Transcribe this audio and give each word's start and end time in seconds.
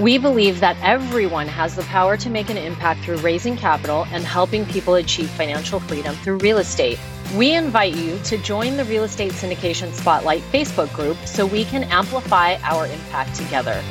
We 0.00 0.16
believe 0.16 0.60
that 0.60 0.78
everyone 0.80 1.46
has 1.48 1.76
the 1.76 1.82
power 1.82 2.16
to 2.16 2.30
make 2.30 2.48
an 2.48 2.56
impact 2.56 3.04
through 3.04 3.18
raising 3.18 3.54
capital 3.54 4.06
and 4.12 4.24
helping 4.24 4.64
people 4.64 4.94
achieve 4.94 5.28
financial 5.28 5.78
freedom 5.78 6.14
through 6.14 6.38
real 6.38 6.56
estate. 6.56 6.98
We 7.36 7.54
invite 7.54 7.94
you 7.94 8.18
to 8.20 8.38
join 8.38 8.78
the 8.78 8.86
Real 8.86 9.04
Estate 9.04 9.32
Syndication 9.32 9.92
Spotlight 9.92 10.40
Facebook 10.44 10.90
group 10.94 11.18
so 11.26 11.44
we 11.44 11.66
can 11.66 11.84
amplify 11.84 12.54
our 12.62 12.86
impact 12.86 13.34
together. 13.34 13.82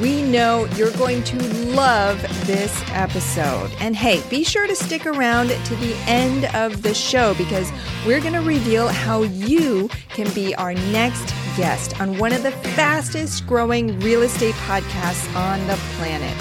We 0.00 0.22
know 0.22 0.64
you're 0.76 0.92
going 0.92 1.22
to 1.24 1.42
love 1.74 2.22
this 2.46 2.82
episode. 2.92 3.70
And 3.80 3.94
hey, 3.94 4.22
be 4.30 4.44
sure 4.44 4.66
to 4.66 4.74
stick 4.74 5.04
around 5.04 5.48
to 5.48 5.76
the 5.76 5.94
end 6.06 6.46
of 6.54 6.82
the 6.82 6.94
show 6.94 7.34
because 7.34 7.70
we're 8.06 8.20
going 8.20 8.32
to 8.32 8.40
reveal 8.40 8.88
how 8.88 9.24
you 9.24 9.90
can 10.08 10.32
be 10.32 10.54
our 10.54 10.72
next 10.72 11.34
guest 11.58 12.00
on 12.00 12.16
one 12.18 12.32
of 12.32 12.44
the 12.44 12.52
fastest 12.52 13.44
growing 13.44 13.98
real 13.98 14.22
estate 14.22 14.54
podcasts 14.54 15.34
on 15.34 15.58
the 15.66 15.74
planet. 15.96 16.36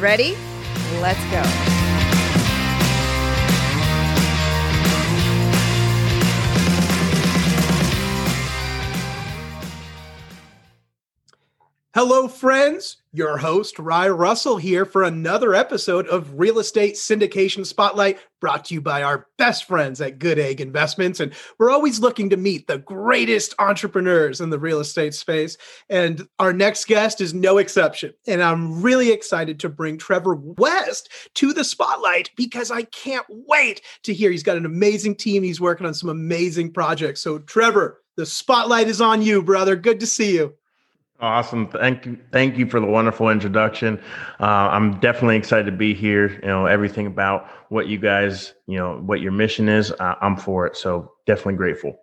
Ready? 0.00 0.36
Let's 1.00 1.24
go. 1.30 1.77
Hello, 11.98 12.28
friends. 12.28 12.98
Your 13.12 13.38
host, 13.38 13.76
Rye 13.80 14.08
Russell, 14.08 14.56
here 14.56 14.84
for 14.84 15.02
another 15.02 15.52
episode 15.52 16.06
of 16.06 16.38
Real 16.38 16.60
Estate 16.60 16.94
Syndication 16.94 17.66
Spotlight, 17.66 18.20
brought 18.40 18.66
to 18.66 18.74
you 18.74 18.80
by 18.80 19.02
our 19.02 19.26
best 19.36 19.64
friends 19.64 20.00
at 20.00 20.20
Good 20.20 20.38
Egg 20.38 20.60
Investments. 20.60 21.18
And 21.18 21.32
we're 21.58 21.72
always 21.72 21.98
looking 21.98 22.30
to 22.30 22.36
meet 22.36 22.68
the 22.68 22.78
greatest 22.78 23.52
entrepreneurs 23.58 24.40
in 24.40 24.50
the 24.50 24.60
real 24.60 24.78
estate 24.78 25.12
space. 25.12 25.56
And 25.90 26.28
our 26.38 26.52
next 26.52 26.84
guest 26.84 27.20
is 27.20 27.34
no 27.34 27.58
exception. 27.58 28.14
And 28.28 28.44
I'm 28.44 28.80
really 28.80 29.10
excited 29.10 29.58
to 29.58 29.68
bring 29.68 29.98
Trevor 29.98 30.36
West 30.36 31.08
to 31.34 31.52
the 31.52 31.64
spotlight 31.64 32.30
because 32.36 32.70
I 32.70 32.82
can't 32.82 33.26
wait 33.28 33.80
to 34.04 34.14
hear 34.14 34.30
he's 34.30 34.44
got 34.44 34.56
an 34.56 34.66
amazing 34.66 35.16
team. 35.16 35.42
He's 35.42 35.60
working 35.60 35.84
on 35.84 35.94
some 35.94 36.10
amazing 36.10 36.74
projects. 36.74 37.22
So, 37.22 37.40
Trevor, 37.40 38.04
the 38.16 38.24
spotlight 38.24 38.86
is 38.86 39.00
on 39.00 39.20
you, 39.20 39.42
brother. 39.42 39.74
Good 39.74 39.98
to 39.98 40.06
see 40.06 40.36
you. 40.36 40.54
Awesome. 41.20 41.66
Thank 41.68 42.06
you. 42.06 42.16
Thank 42.30 42.56
you 42.56 42.66
for 42.66 42.78
the 42.78 42.86
wonderful 42.86 43.28
introduction. 43.28 44.00
Uh, 44.38 44.44
I'm 44.44 45.00
definitely 45.00 45.36
excited 45.36 45.66
to 45.66 45.72
be 45.72 45.92
here. 45.92 46.34
You 46.34 46.46
know, 46.46 46.66
everything 46.66 47.06
about 47.06 47.48
what 47.70 47.88
you 47.88 47.98
guys, 47.98 48.54
you 48.66 48.78
know, 48.78 48.98
what 48.98 49.20
your 49.20 49.32
mission 49.32 49.68
is, 49.68 49.90
uh, 49.90 50.14
I'm 50.20 50.36
for 50.36 50.66
it. 50.66 50.76
So 50.76 51.12
definitely 51.26 51.54
grateful. 51.54 51.98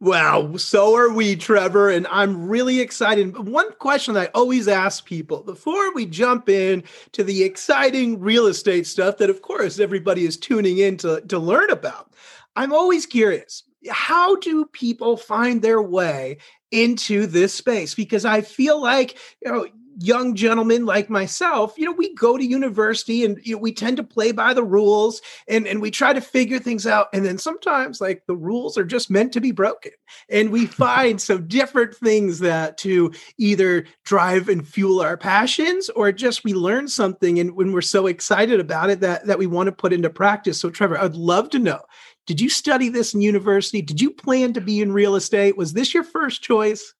Wow, 0.00 0.56
so 0.56 0.96
are 0.96 1.10
we, 1.10 1.36
Trevor. 1.36 1.88
And 1.88 2.08
I'm 2.10 2.48
really 2.48 2.80
excited. 2.80 3.38
One 3.38 3.72
question 3.74 4.16
I 4.16 4.26
always 4.34 4.66
ask 4.66 5.04
people 5.04 5.44
before 5.44 5.94
we 5.94 6.06
jump 6.06 6.48
in 6.48 6.82
to 7.12 7.22
the 7.22 7.44
exciting 7.44 8.18
real 8.18 8.48
estate 8.48 8.86
stuff 8.86 9.16
that, 9.18 9.30
of 9.30 9.42
course, 9.42 9.78
everybody 9.78 10.24
is 10.24 10.36
tuning 10.36 10.78
in 10.78 10.96
to, 10.98 11.20
to 11.28 11.38
learn 11.38 11.70
about. 11.70 12.12
I'm 12.56 12.72
always 12.72 13.06
curious 13.06 13.62
how 13.88 14.36
do 14.36 14.64
people 14.66 15.16
find 15.16 15.62
their 15.62 15.80
way 15.80 16.38
into 16.72 17.26
this 17.26 17.54
space 17.54 17.94
because 17.94 18.24
I 18.24 18.40
feel 18.40 18.80
like 18.80 19.16
you 19.42 19.52
know 19.52 19.66
young 19.98 20.34
gentlemen 20.34 20.86
like 20.86 21.10
myself, 21.10 21.74
you 21.76 21.84
know, 21.84 21.92
we 21.92 22.14
go 22.14 22.36
to 22.36 22.44
university 22.44 23.24
and 23.24 23.38
you 23.44 23.54
know, 23.54 23.60
we 23.60 23.72
tend 23.72 23.96
to 23.96 24.02
play 24.02 24.32
by 24.32 24.54
the 24.54 24.64
rules 24.64 25.20
and, 25.48 25.66
and 25.66 25.80
we 25.80 25.90
try 25.90 26.12
to 26.12 26.20
figure 26.20 26.58
things 26.58 26.86
out. 26.86 27.08
And 27.12 27.24
then 27.24 27.38
sometimes 27.38 28.00
like 28.00 28.22
the 28.26 28.36
rules 28.36 28.78
are 28.78 28.84
just 28.84 29.10
meant 29.10 29.32
to 29.32 29.40
be 29.40 29.52
broken. 29.52 29.92
And 30.28 30.50
we 30.50 30.66
find 30.82 31.20
some 31.20 31.46
different 31.48 31.94
things 31.94 32.38
that 32.40 32.78
to 32.78 33.12
either 33.38 33.86
drive 34.04 34.48
and 34.48 34.66
fuel 34.66 35.00
our 35.00 35.16
passions 35.16 35.88
or 35.90 36.12
just 36.12 36.44
we 36.44 36.54
learn 36.54 36.88
something 36.88 37.38
and 37.38 37.54
when 37.56 37.72
we're 37.72 37.80
so 37.80 38.06
excited 38.06 38.60
about 38.60 38.90
it 38.90 39.00
that, 39.00 39.26
that 39.26 39.38
we 39.38 39.46
want 39.46 39.66
to 39.66 39.72
put 39.72 39.92
into 39.92 40.10
practice. 40.10 40.60
So 40.60 40.70
Trevor, 40.70 40.98
I'd 40.98 41.14
love 41.14 41.50
to 41.50 41.58
know 41.58 41.80
did 42.26 42.40
you 42.40 42.48
study 42.48 42.88
this 42.88 43.14
in 43.14 43.20
university? 43.20 43.82
Did 43.82 44.00
you 44.00 44.10
plan 44.10 44.52
to 44.52 44.60
be 44.60 44.80
in 44.80 44.92
real 44.92 45.16
estate? 45.16 45.56
Was 45.56 45.72
this 45.72 45.92
your 45.92 46.04
first 46.04 46.40
choice? 46.42 46.94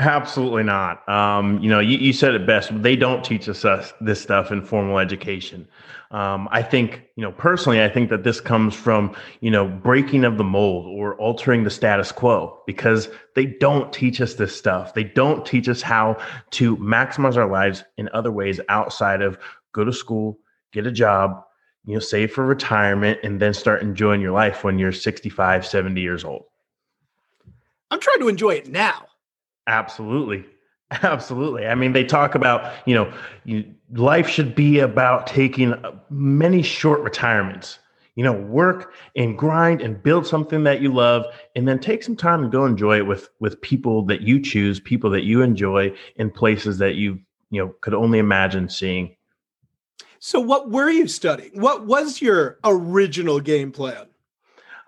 Absolutely 0.00 0.64
not. 0.64 1.08
Um, 1.08 1.60
you 1.60 1.70
know, 1.70 1.78
you, 1.78 1.96
you, 1.98 2.12
said 2.12 2.34
it 2.34 2.46
best. 2.46 2.70
They 2.82 2.96
don't 2.96 3.24
teach 3.24 3.48
us 3.48 3.64
uh, 3.64 3.86
this 4.00 4.20
stuff 4.20 4.50
in 4.50 4.64
formal 4.64 4.98
education. 4.98 5.68
Um, 6.10 6.48
I 6.50 6.62
think, 6.62 7.02
you 7.14 7.22
know, 7.22 7.30
personally, 7.30 7.80
I 7.80 7.88
think 7.88 8.10
that 8.10 8.24
this 8.24 8.40
comes 8.40 8.74
from, 8.74 9.14
you 9.40 9.52
know, 9.52 9.68
breaking 9.68 10.24
of 10.24 10.36
the 10.36 10.42
mold 10.42 10.86
or 10.86 11.14
altering 11.16 11.62
the 11.62 11.70
status 11.70 12.10
quo 12.10 12.60
because 12.66 13.08
they 13.36 13.46
don't 13.46 13.92
teach 13.92 14.20
us 14.20 14.34
this 14.34 14.56
stuff. 14.56 14.94
They 14.94 15.04
don't 15.04 15.46
teach 15.46 15.68
us 15.68 15.80
how 15.80 16.16
to 16.52 16.76
maximize 16.78 17.36
our 17.36 17.48
lives 17.48 17.84
in 17.96 18.08
other 18.12 18.32
ways 18.32 18.60
outside 18.68 19.22
of 19.22 19.38
go 19.72 19.84
to 19.84 19.92
school, 19.92 20.38
get 20.72 20.88
a 20.88 20.92
job, 20.92 21.44
you 21.84 21.94
know, 21.94 22.00
save 22.00 22.32
for 22.32 22.44
retirement 22.44 23.20
and 23.22 23.40
then 23.40 23.54
start 23.54 23.80
enjoying 23.80 24.20
your 24.20 24.32
life 24.32 24.64
when 24.64 24.76
you're 24.76 24.92
65, 24.92 25.64
70 25.64 26.00
years 26.00 26.24
old. 26.24 26.46
I'm 27.92 28.00
trying 28.00 28.18
to 28.20 28.28
enjoy 28.28 28.54
it 28.54 28.68
now. 28.68 29.06
Absolutely. 29.66 30.44
Absolutely. 30.90 31.66
I 31.66 31.74
mean, 31.74 31.92
they 31.92 32.04
talk 32.04 32.34
about, 32.34 32.72
you 32.86 32.94
know, 32.94 33.12
you, 33.44 33.64
life 33.92 34.28
should 34.28 34.54
be 34.54 34.78
about 34.80 35.26
taking 35.26 35.72
uh, 35.72 35.92
many 36.10 36.62
short 36.62 37.00
retirements. 37.00 37.78
You 38.16 38.22
know, 38.22 38.32
work 38.32 38.94
and 39.16 39.36
grind 39.36 39.82
and 39.82 40.00
build 40.00 40.24
something 40.24 40.62
that 40.62 40.80
you 40.80 40.92
love, 40.92 41.24
and 41.56 41.66
then 41.66 41.80
take 41.80 42.04
some 42.04 42.14
time 42.14 42.44
and 42.44 42.52
go 42.52 42.64
enjoy 42.64 42.98
it 42.98 43.06
with 43.08 43.28
with 43.40 43.60
people 43.60 44.04
that 44.06 44.20
you 44.20 44.40
choose, 44.40 44.78
people 44.78 45.10
that 45.10 45.24
you 45.24 45.42
enjoy, 45.42 45.92
in 46.14 46.30
places 46.30 46.78
that 46.78 46.94
you 46.94 47.18
you 47.50 47.60
know 47.60 47.74
could 47.80 47.92
only 47.92 48.20
imagine 48.20 48.68
seeing 48.68 49.16
so, 50.26 50.40
what 50.40 50.70
were 50.70 50.88
you 50.88 51.06
studying? 51.06 51.60
What 51.60 51.84
was 51.84 52.22
your 52.22 52.58
original 52.64 53.40
game 53.40 53.70
plan? 53.72 54.06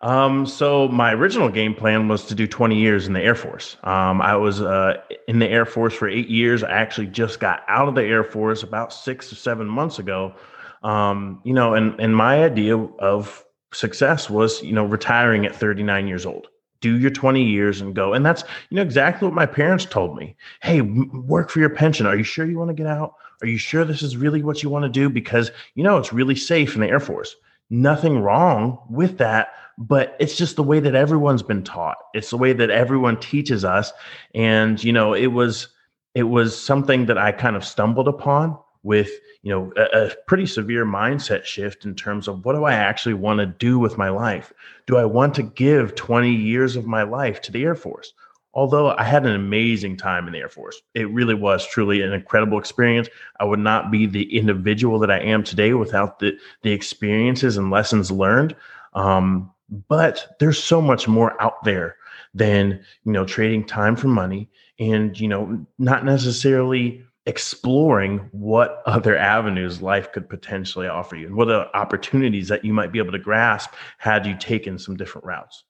Um, 0.02 0.46
so 0.46 0.88
my 0.88 1.12
original 1.12 1.48
game 1.48 1.74
plan 1.74 2.08
was 2.08 2.24
to 2.26 2.34
do 2.34 2.46
20 2.46 2.78
years 2.78 3.06
in 3.06 3.14
the 3.14 3.20
Air 3.22 3.34
Force. 3.34 3.76
Um, 3.84 4.20
I 4.20 4.36
was 4.36 4.60
uh, 4.60 5.00
in 5.26 5.38
the 5.38 5.48
Air 5.48 5.64
Force 5.64 5.94
for 5.94 6.08
eight 6.08 6.28
years. 6.28 6.62
I 6.62 6.70
actually 6.70 7.06
just 7.06 7.40
got 7.40 7.64
out 7.68 7.88
of 7.88 7.94
the 7.94 8.02
Air 8.02 8.22
Force 8.22 8.62
about 8.62 8.92
six 8.92 9.32
or 9.32 9.36
seven 9.36 9.66
months 9.66 9.98
ago. 9.98 10.34
Um, 10.82 11.40
you 11.44 11.54
know, 11.54 11.74
and 11.74 11.98
and 11.98 12.14
my 12.14 12.44
idea 12.44 12.76
of 12.76 13.44
success 13.72 14.30
was, 14.30 14.62
you 14.62 14.72
know, 14.72 14.84
retiring 14.84 15.46
at 15.46 15.54
39 15.54 16.06
years 16.06 16.26
old. 16.26 16.48
Do 16.80 16.98
your 16.98 17.10
20 17.10 17.42
years 17.42 17.80
and 17.80 17.94
go. 17.94 18.12
And 18.12 18.24
that's, 18.24 18.44
you 18.68 18.76
know, 18.76 18.82
exactly 18.82 19.26
what 19.26 19.34
my 19.34 19.46
parents 19.46 19.86
told 19.86 20.16
me. 20.16 20.36
Hey, 20.62 20.82
work 20.82 21.50
for 21.50 21.60
your 21.60 21.70
pension. 21.70 22.06
Are 22.06 22.16
you 22.16 22.22
sure 22.22 22.46
you 22.46 22.58
want 22.58 22.68
to 22.68 22.74
get 22.74 22.86
out? 22.86 23.14
Are 23.42 23.46
you 23.46 23.58
sure 23.58 23.84
this 23.84 24.02
is 24.02 24.16
really 24.16 24.42
what 24.42 24.62
you 24.62 24.70
want 24.70 24.84
to 24.84 24.88
do? 24.88 25.08
Because 25.10 25.50
you 25.74 25.82
know 25.82 25.98
it's 25.98 26.12
really 26.12 26.36
safe 26.36 26.74
in 26.74 26.80
the 26.80 26.88
Air 26.88 27.00
Force. 27.00 27.36
Nothing 27.68 28.20
wrong 28.20 28.78
with 28.88 29.18
that, 29.18 29.52
but 29.76 30.16
it's 30.20 30.36
just 30.36 30.56
the 30.56 30.62
way 30.62 30.80
that 30.80 30.94
everyone's 30.94 31.42
been 31.42 31.64
taught. 31.64 31.96
It's 32.14 32.30
the 32.30 32.36
way 32.36 32.52
that 32.52 32.70
everyone 32.70 33.18
teaches 33.18 33.64
us. 33.64 33.92
And 34.34 34.82
you 34.82 34.92
know, 34.92 35.14
it 35.14 35.28
was 35.28 35.68
it 36.14 36.24
was 36.24 36.58
something 36.58 37.06
that 37.06 37.18
I 37.18 37.32
kind 37.32 37.56
of 37.56 37.64
stumbled 37.64 38.08
upon 38.08 38.58
with 38.82 39.10
you 39.42 39.50
know 39.50 39.72
a, 39.76 40.06
a, 40.06 40.14
pretty 40.28 40.46
severe 40.46 40.86
mindset 40.86 41.44
shift 41.44 41.84
in 41.84 41.94
terms 41.94 42.28
of 42.28 42.44
what 42.44 42.54
do 42.54 42.64
I 42.64 42.72
actually 42.74 43.14
want 43.14 43.40
to 43.40 43.46
do 43.46 43.78
with 43.78 43.98
my 43.98 44.08
life? 44.08 44.52
Do 44.86 44.96
I 44.96 45.04
want 45.04 45.34
to 45.34 45.42
give 45.42 45.96
20 45.96 46.30
years 46.32 46.76
of 46.76 46.86
my 46.86 47.02
life 47.02 47.42
to 47.42 47.52
the 47.52 47.64
Air 47.64 47.74
Force? 47.74 48.12
Although 48.56 48.96
I 48.96 49.04
had 49.04 49.26
an 49.26 49.34
amazing 49.34 49.98
time 49.98 50.26
in 50.26 50.32
the 50.32 50.40
Air 50.40 50.48
Force, 50.48 50.80
it 50.94 51.08
really 51.10 51.34
was 51.34 51.66
truly 51.66 52.00
an 52.00 52.12
incredible 52.12 52.58
experience. 52.58 53.08
I 53.38 53.44
would 53.44 53.60
not 53.60 53.90
be 53.90 54.06
the 54.06 54.36
individual 54.36 54.98
that 55.00 55.10
I 55.10 55.20
am 55.20 55.44
today 55.44 55.74
without 55.74 56.18
the 56.18 56.36
the 56.62 56.72
experiences 56.72 57.56
and 57.56 57.70
lessons 57.70 58.10
learned. 58.10 58.56
Um, 58.94 59.52
but 59.88 60.36
there's 60.40 60.62
so 60.62 60.80
much 60.80 61.06
more 61.06 61.40
out 61.40 61.62
there 61.64 61.96
than 62.34 62.82
you 63.04 63.12
know 63.12 63.26
trading 63.26 63.64
time 63.64 63.94
for 63.94 64.08
money 64.08 64.48
and 64.80 65.20
you 65.20 65.28
know 65.28 65.64
not 65.78 66.04
necessarily 66.04 67.04
exploring 67.26 68.18
what 68.32 68.82
other 68.86 69.18
avenues 69.18 69.82
life 69.82 70.10
could 70.12 70.28
potentially 70.30 70.88
offer 70.88 71.14
you 71.14 71.26
and 71.26 71.36
what 71.36 71.50
other 71.50 71.68
opportunities 71.74 72.48
that 72.48 72.64
you 72.64 72.72
might 72.72 72.90
be 72.90 72.98
able 72.98 73.12
to 73.12 73.18
grasp 73.18 73.70
had 73.98 74.24
you 74.24 74.34
taken 74.38 74.78
some 74.78 74.96
different 74.96 75.26
routes 75.26 75.64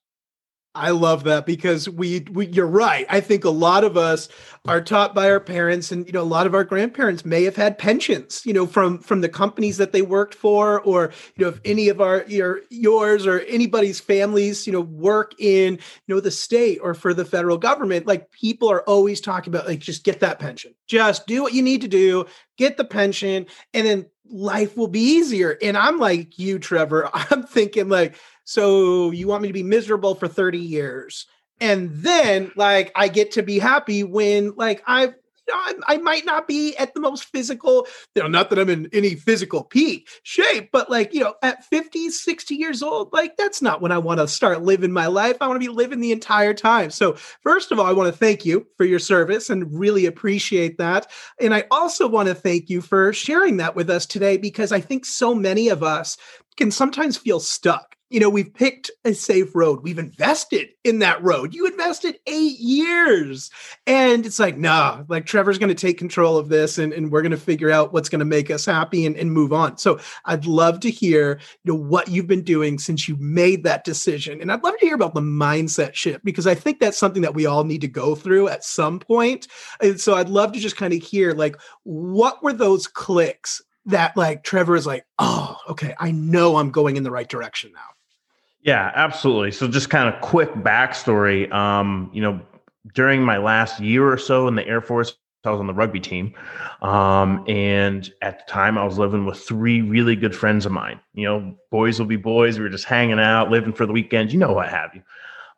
I 0.77 0.91
love 0.91 1.25
that 1.25 1.47
because 1.47 1.89
we, 1.89 2.21
we, 2.31 2.47
you're 2.49 2.67
right. 2.67 3.07
I 3.09 3.21
think 3.21 3.45
a 3.45 3.51
lot 3.51 3.83
of 3.83 3.97
us 3.97 4.29
are 4.67 4.81
taught 4.81 5.15
by 5.15 5.31
our 5.31 5.41
parents 5.41 5.91
and 5.91 6.07
you 6.07 6.13
know 6.13 6.23
a 6.23 6.25
lot 6.25 6.47
of 6.47 6.55
our 6.55 6.65
grandparents 6.65 7.25
may 7.25 7.45
have 7.45 7.57
had 7.57 7.79
pensions, 7.79 8.43
you 8.45 8.53
know, 8.53 8.67
from 8.67 8.99
from 8.99 9.21
the 9.21 9.29
companies 9.29 9.77
that 9.79 9.93
they 9.93 10.03
worked 10.03 10.35
for 10.35 10.81
or 10.83 11.13
you 11.37 11.45
know 11.45 11.51
if 11.51 11.61
any 11.65 11.89
of 11.89 12.01
our 12.01 12.25
your 12.27 12.61
yours 12.71 13.27
or 13.27 13.41
anybody's 13.41 14.01
families, 14.01 14.67
you 14.67 14.73
know, 14.73 14.81
work 14.81 15.33
in 15.39 15.75
you 16.07 16.15
know 16.15 16.21
the 16.21 16.31
state 16.31 16.79
or 16.83 16.95
for 16.95 17.15
the 17.15 17.25
federal 17.25 17.59
government, 17.59 18.07
like 18.07 18.31
people 18.33 18.71
are 18.71 18.83
always 18.83 19.21
talking 19.21 19.53
about 19.53 19.67
like 19.67 19.79
just 19.79 20.05
get 20.05 20.21
that 20.21 20.39
pension. 20.39 20.75
Just 20.87 21.27
do 21.27 21.43
what 21.43 21.55
you 21.55 21.63
need 21.63 21.81
to 21.81 21.89
do, 21.89 22.27
get 22.59 22.77
the 22.77 22.85
pension 22.85 23.47
and 23.73 23.87
then 23.87 24.07
life 24.31 24.77
will 24.77 24.89
be 24.89 25.01
easier. 25.01 25.57
And 25.63 25.77
I'm 25.77 25.99
like 25.99 26.39
you 26.39 26.59
Trevor, 26.59 27.11
I'm 27.15 27.43
thinking 27.45 27.89
like 27.89 28.17
so 28.45 29.11
you 29.11 29.27
want 29.27 29.43
me 29.43 29.49
to 29.49 29.55
be 29.55 29.65
miserable 29.65 30.15
for 30.15 30.29
30 30.29 30.59
years. 30.59 31.27
And 31.61 31.91
then 31.93 32.53
like 32.55 32.93
I 32.95 33.09
get 33.09 33.33
to 33.33 33.43
be 33.43 33.59
happy 33.59 34.05
when 34.05 34.55
like 34.57 34.83
I, 34.87 35.15
I, 35.53 35.99
might 35.99 36.25
not 36.25 36.49
be 36.49 36.77
at 36.77 36.95
the 36.95 37.01
most 37.01 37.25
physical, 37.25 37.87
you 38.15 38.23
know, 38.23 38.29
not 38.29 38.51
that 38.51 38.59
I'm 38.59 38.69
in 38.69 38.89
any 38.93 39.15
physical 39.15 39.65
peak 39.65 40.09
shape, 40.23 40.71
but 40.73 40.91
like, 40.91 41.13
you 41.15 41.21
know, 41.21 41.35
at 41.43 41.65
50, 41.65 42.11
60 42.11 42.55
years 42.55 42.83
old, 42.83 43.13
like 43.13 43.37
that's 43.37 43.63
not 43.63 43.81
when 43.81 43.93
I 43.93 43.99
want 43.99 44.21
to 44.21 44.29
start 44.29 44.63
living 44.63 44.93
my 44.93 45.07
life. 45.07 45.37
I 45.41 45.47
want 45.47 45.61
to 45.61 45.67
be 45.67 45.75
living 45.75 46.01
the 46.01 46.13
entire 46.13 46.55
time. 46.55 46.91
So, 46.91 47.15
first 47.43 47.73
of 47.73 47.79
all, 47.79 47.87
I 47.87 47.93
want 47.93 48.13
to 48.13 48.19
thank 48.19 48.45
you 48.45 48.67
for 48.77 48.85
your 48.85 48.99
service 48.99 49.51
and 49.51 49.73
really 49.79 50.07
appreciate 50.07 50.79
that. 50.79 51.11
And 51.41 51.55
I 51.55 51.65
also 51.71 52.09
want 52.09 52.29
to 52.29 52.35
thank 52.35 52.69
you 52.69 52.81
for 52.81 53.13
sharing 53.13 53.57
that 53.59 53.77
with 53.77 53.91
us 53.91 54.07
today 54.07 54.37
because 54.37 54.73
I 54.73 54.81
think 54.81 55.05
so 55.05 55.35
many 55.35 55.69
of 55.69 55.83
us 55.83 56.17
can 56.57 56.71
sometimes 56.71 57.17
feel 57.17 57.41
stuck 57.41 57.96
you 58.09 58.21
know, 58.21 58.31
we've 58.31 58.55
picked 58.55 58.91
a 59.05 59.13
safe 59.13 59.55
road. 59.55 59.83
We've 59.83 59.99
invested 59.99 60.69
in 60.85 61.01
that 61.01 61.23
road. 61.23 61.55
You 61.55 61.67
invested 61.67 62.19
eight 62.27 62.59
years. 62.61 63.51
And 63.87 64.25
it's 64.25 64.39
like, 64.39 64.57
nah, 64.57 65.03
like 65.09 65.27
Trevor's 65.27 65.59
going 65.59 65.75
to 65.75 65.75
take 65.75 65.99
control 65.99 66.37
of 66.37 66.49
this 66.49 66.79
and, 66.79 66.93
and 66.93 67.11
we're 67.11 67.23
going 67.23 67.33
to 67.33 67.37
figure 67.37 67.71
out 67.71 67.93
what's 67.93 68.09
going 68.09 68.21
to 68.21 68.25
make 68.25 68.49
us 68.49 68.65
happy 68.65 69.07
and, 69.07 69.17
and 69.17 69.33
move 69.33 69.53
on. 69.53 69.77
So 69.79 69.99
I'd 70.25 70.47
love 70.47 70.79
to 70.81 70.91
hear, 70.91 71.41
you 71.65 71.73
know, 71.73 71.79
what 71.79 72.07
you've 72.09 72.29
been 72.29 72.45
doing 72.45 72.79
since 72.79 73.09
you 73.09 73.17
made 73.19 73.65
that 73.65 73.83
decision. 73.83 74.41
And 74.41 74.53
I'd 74.53 74.63
love 74.63 74.79
to 74.79 74.87
hear 74.87 74.95
about 74.95 75.15
the 75.15 75.21
mindset 75.21 75.95
shift 75.95 76.25
because 76.25 76.47
I 76.47 76.55
think 76.55 76.79
that's 76.79 76.99
something 76.99 77.23
that 77.23 77.35
we 77.35 77.47
all 77.47 77.65
need 77.65 77.81
to 77.81 77.89
go 77.89 78.15
through 78.15 78.49
at 78.49 78.63
some 78.63 79.01
point. 79.01 79.49
And 79.81 80.01
so 80.01 80.15
I'd 80.15 80.29
love 80.29 80.53
to 80.53 80.61
just 80.61 80.77
kind 80.77 80.95
of 80.95 81.03
hear 81.03 81.33
like, 81.33 81.57
what 81.83 82.41
were 82.43 82.53
those 82.53 82.87
clicks 82.87 83.63
that 83.87 84.17
like 84.17 84.43
Trevor 84.43 84.77
is 84.77 84.87
like, 84.87 85.07
oh, 85.19 85.57
okay, 85.71 85.95
I 85.99 86.11
know 86.11 86.57
I'm 86.57 86.71
going 86.71 86.97
in 86.97 87.03
the 87.03 87.11
right 87.11 87.29
direction 87.29 87.73
now. 87.73 87.96
Yeah, 88.67 88.91
absolutely. 88.97 89.53
So 89.53 89.69
just 89.69 89.91
kind 89.91 90.13
of 90.13 90.21
quick 90.21 90.53
backstory. 90.55 91.51
Um, 91.53 92.11
you 92.13 92.21
know, 92.21 92.41
during 92.95 93.23
my 93.23 93.39
last 93.39 93.81
year 93.81 94.11
or 94.11 94.19
so 94.19 94.49
in 94.49 94.57
the 94.57 94.67
Air 94.67 94.81
Force, 94.81 95.17
I 95.45 95.51
was 95.51 95.61
on 95.61 95.69
the 95.69 95.75
rugby 95.75 96.01
team. 96.01 96.35
Um, 96.83 97.45
and 97.47 98.13
at 98.23 98.45
the 98.45 98.53
time 98.53 98.77
I 98.77 98.85
was 98.85 98.99
living 98.99 99.25
with 99.25 99.39
three 99.39 99.81
really 99.83 100.17
good 100.17 100.35
friends 100.35 100.67
of 100.67 100.73
mine. 100.73 100.99
You 101.15 101.25
know, 101.29 101.57
boys 101.71 102.01
will 102.01 102.07
be 102.07 102.17
boys. 102.17 102.59
We 102.59 102.65
were 102.65 102.71
just 102.71 102.87
hanging 102.87 103.21
out, 103.21 103.51
living 103.51 103.73
for 103.73 103.87
the 103.87 103.93
weekend, 103.93 104.33
you 104.33 104.41
know 104.41 104.53
what 104.53 104.69
have 104.69 104.91
you. 104.95 105.03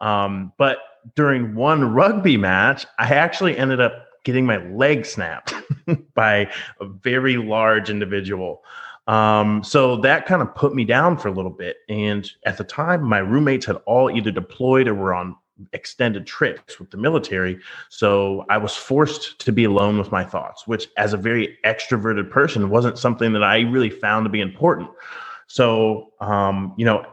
Um, 0.07 0.53
but 0.59 0.79
during 1.17 1.55
one 1.55 1.85
rugby 1.95 2.37
match, 2.37 2.87
I 2.99 3.15
actually 3.15 3.57
ended 3.57 3.81
up 3.81 4.07
getting 4.25 4.45
my 4.45 4.59
leg 4.69 5.07
snapped 5.07 5.55
by 6.15 6.51
a 6.81 6.87
very 6.87 7.39
large 7.39 7.89
individual. 7.89 8.63
Um, 9.09 9.65
so 9.65 9.99
that 9.99 10.27
kind 10.27 10.43
of 10.43 10.55
put 10.55 10.75
me 10.75 10.85
down 10.87 11.19
for 11.19 11.29
a 11.29 11.33
little 11.33 11.53
bit. 11.53 11.79
And 11.91 12.31
at 12.47 12.59
the 12.59 12.65
time, 12.65 13.05
my 13.05 13.21
roommates 13.21 13.67
had 13.67 13.79
all 13.87 14.11
either 14.11 14.33
deployed 14.33 14.89
or 14.89 14.95
were 14.95 15.15
on 15.15 15.37
extended 15.75 16.27
trips 16.27 16.81
with 16.81 16.91
the 16.93 16.99
military. 16.99 17.61
So 17.91 18.47
I 18.51 18.59
was 18.59 18.77
forced 18.77 19.41
to 19.41 19.53
be 19.53 19.65
alone 19.65 19.99
with 19.99 20.13
my 20.13 20.25
thoughts, 20.25 20.69
which, 20.69 20.89
as 20.99 21.15
a 21.15 21.19
very 21.19 21.59
extroverted 21.67 22.31
person, 22.31 22.71
wasn't 22.71 22.99
something 22.99 23.35
that 23.35 23.45
I 23.45 23.61
really 23.63 23.91
found 23.91 24.27
to 24.27 24.31
be 24.31 24.43
important. 24.43 24.91
So, 25.49 26.13
um, 26.21 26.75
you 26.79 26.87
know, 26.87 27.07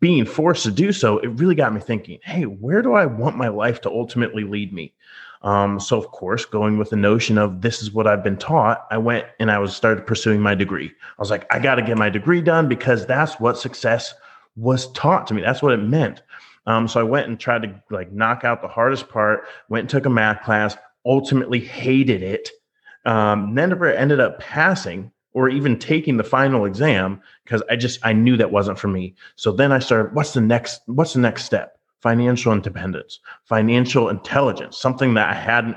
being 0.00 0.26
forced 0.26 0.64
to 0.64 0.72
do 0.72 0.92
so, 0.92 1.18
it 1.20 1.28
really 1.40 1.56
got 1.56 1.74
me 1.74 1.80
thinking 1.80 2.20
hey, 2.24 2.44
where 2.44 2.82
do 2.82 2.94
I 2.94 3.06
want 3.06 3.36
my 3.38 3.48
life 3.48 3.82
to 3.82 3.90
ultimately 3.90 4.44
lead 4.44 4.72
me? 4.74 4.94
Um, 5.42 5.80
so 5.80 5.96
of 5.98 6.10
course, 6.10 6.44
going 6.44 6.76
with 6.76 6.90
the 6.90 6.96
notion 6.96 7.38
of 7.38 7.62
this 7.62 7.82
is 7.82 7.92
what 7.92 8.06
I've 8.06 8.22
been 8.22 8.36
taught, 8.36 8.86
I 8.90 8.98
went 8.98 9.26
and 9.38 9.50
I 9.50 9.58
was 9.58 9.74
started 9.74 10.06
pursuing 10.06 10.40
my 10.40 10.54
degree. 10.54 10.88
I 10.88 11.20
was 11.20 11.30
like, 11.30 11.46
I 11.52 11.58
got 11.58 11.76
to 11.76 11.82
get 11.82 11.96
my 11.96 12.10
degree 12.10 12.42
done 12.42 12.68
because 12.68 13.06
that's 13.06 13.40
what 13.40 13.58
success 13.58 14.14
was 14.56 14.92
taught 14.92 15.26
to 15.28 15.34
me. 15.34 15.42
That's 15.42 15.62
what 15.62 15.72
it 15.72 15.78
meant. 15.78 16.22
Um, 16.66 16.86
so 16.86 17.00
I 17.00 17.04
went 17.04 17.28
and 17.28 17.40
tried 17.40 17.62
to 17.62 17.82
like 17.90 18.12
knock 18.12 18.44
out 18.44 18.60
the 18.60 18.68
hardest 18.68 19.08
part. 19.08 19.44
Went 19.68 19.84
and 19.84 19.90
took 19.90 20.06
a 20.06 20.10
math 20.10 20.42
class. 20.44 20.76
Ultimately, 21.06 21.60
hated 21.60 22.22
it. 22.22 22.50
Um, 23.06 23.54
never 23.54 23.90
ended 23.90 24.20
up 24.20 24.40
passing 24.40 25.10
or 25.32 25.48
even 25.48 25.78
taking 25.78 26.18
the 26.18 26.24
final 26.24 26.66
exam 26.66 27.22
because 27.44 27.62
I 27.70 27.76
just 27.76 27.98
I 28.02 28.12
knew 28.12 28.36
that 28.36 28.52
wasn't 28.52 28.78
for 28.78 28.88
me. 28.88 29.14
So 29.36 29.52
then 29.52 29.72
I 29.72 29.78
started. 29.78 30.14
What's 30.14 30.34
the 30.34 30.42
next? 30.42 30.82
What's 30.86 31.14
the 31.14 31.20
next 31.20 31.44
step? 31.44 31.79
Financial 32.00 32.52
independence, 32.52 33.20
financial 33.44 34.08
intelligence, 34.08 34.78
something 34.78 35.14
that 35.14 35.28
I 35.28 35.34
hadn't 35.34 35.76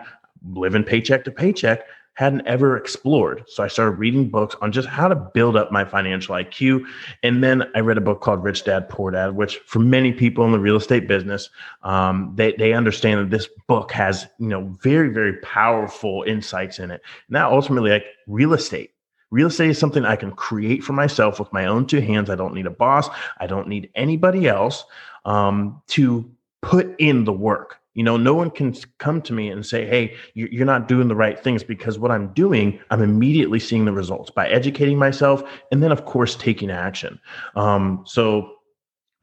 living 0.54 0.84
paycheck 0.84 1.24
to 1.26 1.32
paycheck 1.32 1.86
hadn't 2.16 2.46
ever 2.46 2.78
explored. 2.78 3.44
So 3.48 3.64
I 3.64 3.68
started 3.68 3.98
reading 3.98 4.30
books 4.30 4.56
on 4.62 4.72
just 4.72 4.88
how 4.88 5.08
to 5.08 5.16
build 5.16 5.56
up 5.56 5.72
my 5.72 5.84
financial 5.84 6.36
IQ. 6.36 6.86
And 7.24 7.44
then 7.44 7.64
I 7.74 7.80
read 7.80 7.98
a 7.98 8.02
book 8.02 8.22
called 8.22 8.44
Rich 8.44 8.66
Dad 8.66 8.88
Poor 8.88 9.10
Dad, 9.12 9.36
which 9.36 9.58
for 9.66 9.80
many 9.80 10.14
people 10.14 10.46
in 10.46 10.52
the 10.52 10.60
real 10.60 10.76
estate 10.76 11.08
business, 11.08 11.50
um, 11.82 12.32
they, 12.36 12.54
they 12.54 12.74
understand 12.74 13.20
that 13.20 13.36
this 13.36 13.50
book 13.68 13.92
has, 13.92 14.28
you 14.38 14.48
know, 14.48 14.78
very, 14.84 15.10
very 15.10 15.38
powerful 15.38 16.24
insights 16.28 16.78
in 16.78 16.92
it. 16.92 17.02
Now, 17.30 17.52
ultimately 17.52 17.90
like 17.90 18.06
real 18.28 18.54
estate. 18.54 18.92
Real 19.32 19.48
estate 19.48 19.72
is 19.72 19.80
something 19.80 20.06
I 20.06 20.16
can 20.16 20.32
create 20.32 20.84
for 20.84 20.94
myself 20.94 21.40
with 21.40 21.52
my 21.52 21.66
own 21.66 21.88
two 21.88 22.00
hands. 22.00 22.30
I 22.30 22.36
don't 22.36 22.54
need 22.54 22.68
a 22.68 22.72
boss. 22.72 23.10
I 23.40 23.48
don't 23.48 23.68
need 23.68 23.90
anybody 23.96 24.48
else 24.48 24.86
um, 25.26 25.82
to 25.88 26.30
put 26.62 26.96
in 27.00 27.26
the 27.26 27.34
work. 27.34 27.80
You 27.94 28.04
know, 28.04 28.18
no 28.18 28.34
one 28.34 28.50
can 28.50 28.76
come 28.98 29.22
to 29.22 29.34
me 29.34 29.50
and 29.50 29.64
say, 29.64 29.86
hey, 29.86 30.16
you're 30.34 30.66
not 30.66 30.88
doing 30.88 31.08
the 31.08 31.16
right 31.16 31.40
things 31.40 31.64
because 31.64 32.00
what 32.00 32.10
I'm 32.10 32.34
doing, 32.34 32.80
I'm 32.90 33.04
immediately 33.04 33.60
seeing 33.60 33.86
the 33.86 33.92
results 33.92 34.32
by 34.32 34.50
educating 34.50 34.98
myself 34.98 35.44
and 35.72 35.84
then, 35.84 35.92
of 35.92 36.06
course, 36.06 36.36
taking 36.36 36.72
action. 36.72 37.20
Um, 37.56 38.04
so 38.08 38.56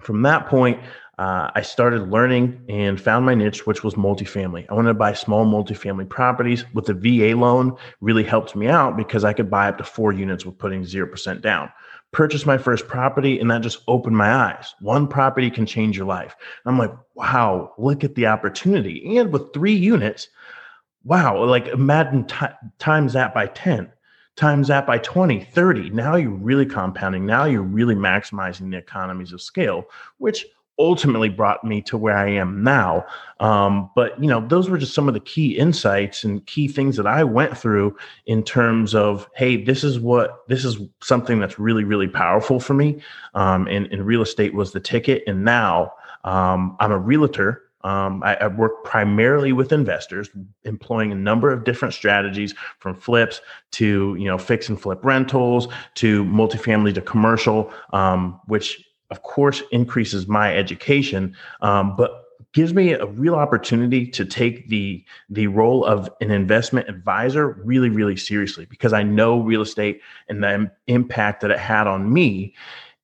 from 0.00 0.22
that 0.22 0.46
point, 0.46 0.80
uh, 1.20 1.50
I 1.54 1.60
started 1.60 2.10
learning 2.10 2.64
and 2.70 2.98
found 2.98 3.26
my 3.26 3.34
niche, 3.34 3.66
which 3.66 3.84
was 3.84 3.94
multifamily. 3.94 4.64
I 4.70 4.74
wanted 4.74 4.88
to 4.88 4.94
buy 4.94 5.12
small 5.12 5.44
multifamily 5.44 6.08
properties 6.08 6.64
with 6.72 6.86
the 6.86 6.94
VA 6.94 7.36
loan, 7.36 7.76
really 8.00 8.24
helped 8.24 8.56
me 8.56 8.68
out 8.68 8.96
because 8.96 9.22
I 9.22 9.34
could 9.34 9.50
buy 9.50 9.68
up 9.68 9.76
to 9.78 9.84
four 9.84 10.12
units 10.12 10.46
with 10.46 10.56
putting 10.56 10.82
0% 10.82 11.42
down 11.42 11.70
purchased 12.12 12.46
my 12.46 12.58
first 12.58 12.88
property 12.88 13.38
and 13.38 13.50
that 13.50 13.62
just 13.62 13.82
opened 13.86 14.16
my 14.16 14.32
eyes. 14.32 14.74
One 14.80 15.06
property 15.06 15.50
can 15.50 15.66
change 15.66 15.96
your 15.96 16.06
life. 16.06 16.34
I'm 16.66 16.78
like, 16.78 16.92
wow, 17.14 17.72
look 17.78 18.02
at 18.02 18.14
the 18.14 18.26
opportunity. 18.26 19.16
And 19.16 19.32
with 19.32 19.52
three 19.52 19.74
units, 19.74 20.28
wow, 21.04 21.44
like 21.44 21.68
imagine 21.68 22.26
t- 22.26 22.46
times 22.78 23.12
that 23.12 23.32
by 23.32 23.46
10, 23.46 23.92
times 24.34 24.68
that 24.68 24.86
by 24.86 24.98
20, 24.98 25.44
30. 25.44 25.90
Now 25.90 26.16
you're 26.16 26.30
really 26.30 26.66
compounding. 26.66 27.26
Now 27.26 27.44
you're 27.44 27.62
really 27.62 27.94
maximizing 27.94 28.70
the 28.70 28.78
economies 28.78 29.32
of 29.32 29.40
scale, 29.40 29.84
which 30.18 30.46
ultimately 30.80 31.28
brought 31.28 31.62
me 31.62 31.82
to 31.82 31.98
where 31.98 32.16
I 32.16 32.28
am 32.30 32.64
now. 32.64 33.04
Um, 33.38 33.90
but 33.94 34.20
you 34.20 34.28
know, 34.28 34.40
those 34.46 34.70
were 34.70 34.78
just 34.78 34.94
some 34.94 35.06
of 35.06 35.14
the 35.14 35.20
key 35.20 35.56
insights 35.56 36.24
and 36.24 36.44
key 36.46 36.66
things 36.66 36.96
that 36.96 37.06
I 37.06 37.22
went 37.22 37.56
through 37.56 37.96
in 38.26 38.42
terms 38.42 38.94
of, 38.94 39.28
hey, 39.36 39.62
this 39.62 39.84
is 39.84 40.00
what 40.00 40.48
this 40.48 40.64
is 40.64 40.78
something 41.00 41.38
that's 41.38 41.58
really, 41.58 41.84
really 41.84 42.08
powerful 42.08 42.58
for 42.58 42.74
me. 42.74 43.00
Um, 43.34 43.68
and, 43.68 43.86
and 43.92 44.04
real 44.04 44.22
estate 44.22 44.54
was 44.54 44.72
the 44.72 44.80
ticket. 44.80 45.22
And 45.26 45.44
now 45.44 45.92
um, 46.24 46.76
I'm 46.80 46.92
a 46.92 46.98
realtor. 46.98 47.62
Um, 47.82 48.22
I, 48.22 48.36
I, 48.36 48.46
work 48.48 48.84
primarily 48.84 49.54
with 49.54 49.72
investors, 49.72 50.28
employing 50.64 51.12
a 51.12 51.14
number 51.14 51.50
of 51.50 51.64
different 51.64 51.94
strategies 51.94 52.54
from 52.78 52.94
flips 52.94 53.40
to 53.70 54.14
you 54.18 54.26
know 54.26 54.36
fix 54.36 54.68
and 54.68 54.78
flip 54.78 55.02
rentals 55.02 55.66
to 55.94 56.22
multifamily 56.26 56.94
to 56.96 57.00
commercial, 57.00 57.72
um, 57.94 58.38
which 58.44 58.84
of 59.10 59.22
course, 59.22 59.62
increases 59.72 60.26
my 60.26 60.56
education, 60.56 61.36
um, 61.62 61.96
but 61.96 62.24
gives 62.52 62.74
me 62.74 62.92
a 62.92 63.06
real 63.06 63.34
opportunity 63.34 64.06
to 64.06 64.24
take 64.24 64.68
the 64.68 65.04
the 65.28 65.46
role 65.46 65.84
of 65.84 66.10
an 66.20 66.30
investment 66.30 66.88
advisor 66.88 67.60
really 67.64 67.90
really 67.90 68.16
seriously 68.16 68.66
because 68.66 68.92
I 68.92 69.02
know 69.02 69.40
real 69.40 69.62
estate 69.62 70.00
and 70.28 70.42
the 70.42 70.70
impact 70.86 71.42
that 71.42 71.50
it 71.50 71.58
had 71.58 71.86
on 71.86 72.12
me 72.12 72.54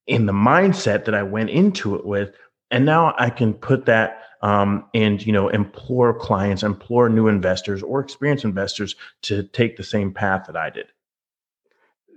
in 0.06 0.26
the 0.26 0.32
mindset 0.32 1.04
that 1.04 1.14
I 1.14 1.22
went 1.22 1.50
into 1.50 1.94
it 1.96 2.06
with. 2.06 2.34
And 2.70 2.84
now 2.84 3.14
I 3.18 3.30
can 3.30 3.54
put 3.54 3.86
that 3.86 4.22
um, 4.42 4.84
and 4.94 5.24
you 5.24 5.32
know 5.32 5.48
implore 5.48 6.12
clients 6.12 6.62
implore 6.62 7.08
new 7.08 7.28
investors 7.28 7.82
or 7.82 8.00
experienced 8.00 8.44
investors 8.44 8.96
to 9.22 9.44
take 9.44 9.76
the 9.76 9.84
same 9.84 10.12
path 10.12 10.44
that 10.46 10.56
I 10.56 10.70
did 10.70 10.86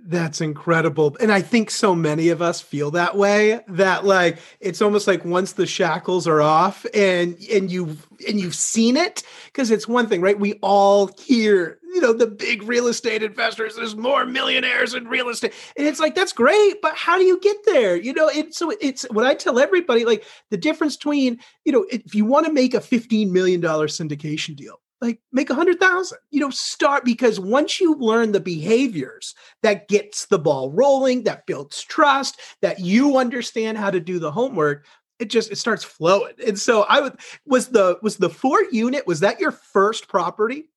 That's 0.02 0.40
incredible. 0.40 1.16
And 1.20 1.30
I 1.30 1.42
think 1.42 1.70
so 1.70 1.94
many 1.94 2.30
of 2.30 2.40
us 2.40 2.60
feel 2.60 2.90
that 2.92 3.16
way 3.16 3.60
that 3.68 4.04
like 4.04 4.38
it's 4.58 4.80
almost 4.80 5.06
like 5.06 5.24
once 5.26 5.52
the 5.52 5.66
shackles 5.66 6.26
are 6.26 6.40
off 6.40 6.86
and 6.94 7.36
and 7.52 7.70
you've 7.70 8.06
and 8.26 8.40
you've 8.40 8.54
seen 8.54 8.96
it 8.96 9.22
because 9.46 9.70
it's 9.70 9.86
one 9.86 10.08
thing, 10.08 10.22
right? 10.22 10.38
We 10.38 10.54
all 10.62 11.10
hear, 11.18 11.78
you 11.82 12.00
know, 12.00 12.14
the 12.14 12.26
big 12.26 12.62
real 12.62 12.86
estate 12.86 13.22
investors, 13.22 13.76
there's 13.76 13.94
more 13.94 14.24
millionaires 14.24 14.94
in 14.94 15.06
real 15.06 15.28
estate. 15.28 15.52
And 15.76 15.86
it's 15.86 16.00
like 16.00 16.14
that's 16.14 16.32
great, 16.32 16.80
but 16.80 16.96
how 16.96 17.18
do 17.18 17.24
you 17.24 17.38
get 17.38 17.58
there? 17.66 17.94
You 17.94 18.14
know, 18.14 18.28
it's 18.28 18.56
so 18.56 18.72
it's 18.80 19.02
what 19.10 19.26
I 19.26 19.34
tell 19.34 19.58
everybody 19.58 20.06
like 20.06 20.24
the 20.48 20.56
difference 20.56 20.96
between, 20.96 21.38
you 21.66 21.72
know, 21.72 21.84
if 21.90 22.14
you 22.14 22.24
want 22.24 22.46
to 22.46 22.52
make 22.52 22.72
a 22.72 22.80
15 22.80 23.32
million 23.32 23.60
dollar 23.60 23.86
syndication 23.86 24.56
deal, 24.56 24.80
like 25.00 25.20
make 25.32 25.50
a 25.50 25.54
hundred 25.54 25.80
thousand 25.80 26.18
you 26.30 26.40
know 26.40 26.50
start 26.50 27.04
because 27.04 27.40
once 27.40 27.80
you 27.80 27.94
learn 27.96 28.32
the 28.32 28.40
behaviors 28.40 29.34
that 29.62 29.88
gets 29.88 30.26
the 30.26 30.38
ball 30.38 30.70
rolling 30.70 31.24
that 31.24 31.46
builds 31.46 31.82
trust 31.82 32.40
that 32.62 32.78
you 32.78 33.16
understand 33.16 33.78
how 33.78 33.90
to 33.90 34.00
do 34.00 34.18
the 34.18 34.30
homework 34.30 34.86
it 35.18 35.30
just 35.30 35.50
it 35.50 35.56
starts 35.56 35.84
flowing 35.84 36.34
and 36.46 36.58
so 36.58 36.82
i 36.82 37.00
would 37.00 37.18
was 37.46 37.68
the 37.68 37.98
was 38.02 38.16
the 38.16 38.30
four 38.30 38.62
unit 38.70 39.06
was 39.06 39.20
that 39.20 39.40
your 39.40 39.52
first 39.52 40.08
property 40.08 40.70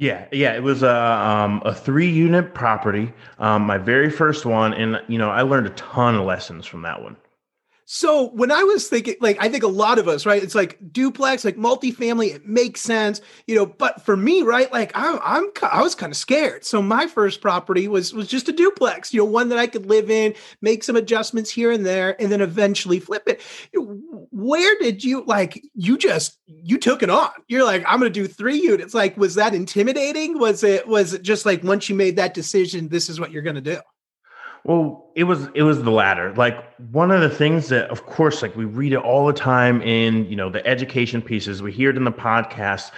yeah, 0.00 0.26
yeah, 0.30 0.54
it 0.54 0.62
was 0.62 0.84
a 0.84 0.94
um, 0.94 1.60
a 1.64 1.74
three 1.74 2.08
unit 2.08 2.54
property, 2.54 3.12
um, 3.40 3.62
my 3.62 3.78
very 3.78 4.10
first 4.10 4.46
one, 4.46 4.72
and 4.72 5.02
you 5.08 5.18
know 5.18 5.28
I 5.28 5.42
learned 5.42 5.66
a 5.66 5.70
ton 5.70 6.14
of 6.14 6.24
lessons 6.24 6.66
from 6.66 6.82
that 6.82 7.02
one. 7.02 7.16
So 7.90 8.28
when 8.32 8.52
I 8.52 8.64
was 8.64 8.86
thinking, 8.86 9.14
like, 9.22 9.38
I 9.40 9.48
think 9.48 9.62
a 9.62 9.66
lot 9.68 9.98
of 9.98 10.08
us, 10.08 10.26
right? 10.26 10.42
It's 10.42 10.54
like 10.54 10.76
duplex, 10.92 11.42
like 11.42 11.56
multifamily, 11.56 12.34
it 12.34 12.46
makes 12.46 12.82
sense, 12.82 13.22
you 13.46 13.54
know. 13.54 13.64
But 13.64 14.04
for 14.04 14.14
me, 14.14 14.42
right, 14.42 14.70
like 14.70 14.92
I'm, 14.94 15.18
I'm, 15.24 15.46
I 15.62 15.80
was 15.80 15.94
kind 15.94 16.12
of 16.12 16.18
scared. 16.18 16.66
So 16.66 16.82
my 16.82 17.06
first 17.06 17.40
property 17.40 17.88
was 17.88 18.12
was 18.12 18.28
just 18.28 18.46
a 18.46 18.52
duplex, 18.52 19.14
you 19.14 19.20
know, 19.20 19.24
one 19.24 19.48
that 19.48 19.58
I 19.58 19.66
could 19.66 19.86
live 19.86 20.10
in, 20.10 20.34
make 20.60 20.84
some 20.84 20.96
adjustments 20.96 21.48
here 21.48 21.72
and 21.72 21.86
there, 21.86 22.14
and 22.20 22.30
then 22.30 22.42
eventually 22.42 23.00
flip 23.00 23.22
it. 23.26 23.40
Where 23.72 24.78
did 24.80 25.02
you 25.02 25.24
like? 25.24 25.58
You 25.72 25.96
just 25.96 26.36
you 26.46 26.76
took 26.76 27.02
it 27.02 27.08
on. 27.08 27.30
You're 27.48 27.64
like, 27.64 27.84
I'm 27.86 28.00
going 28.00 28.12
to 28.12 28.20
do 28.20 28.28
three 28.28 28.60
units. 28.60 28.92
Like, 28.92 29.16
was 29.16 29.36
that 29.36 29.54
intimidating? 29.54 30.38
Was 30.38 30.62
it 30.62 30.86
was 30.86 31.14
it 31.14 31.22
just 31.22 31.46
like 31.46 31.64
once 31.64 31.88
you 31.88 31.94
made 31.94 32.16
that 32.16 32.34
decision, 32.34 32.90
this 32.90 33.08
is 33.08 33.18
what 33.18 33.30
you're 33.30 33.40
going 33.40 33.54
to 33.54 33.62
do? 33.62 33.80
Well, 34.68 35.10
it 35.14 35.24
was 35.24 35.48
it 35.54 35.62
was 35.62 35.82
the 35.82 35.90
latter. 35.90 36.34
Like 36.34 36.62
one 36.92 37.10
of 37.10 37.22
the 37.22 37.30
things 37.30 37.70
that, 37.70 37.88
of 37.88 38.04
course, 38.04 38.42
like 38.42 38.54
we 38.54 38.66
read 38.66 38.92
it 38.92 38.98
all 38.98 39.26
the 39.26 39.32
time 39.32 39.80
in 39.80 40.26
you 40.26 40.36
know 40.36 40.50
the 40.50 40.64
education 40.66 41.22
pieces. 41.22 41.62
We 41.62 41.72
hear 41.72 41.88
it 41.88 41.96
in 41.96 42.04
the 42.04 42.12
podcast. 42.12 42.90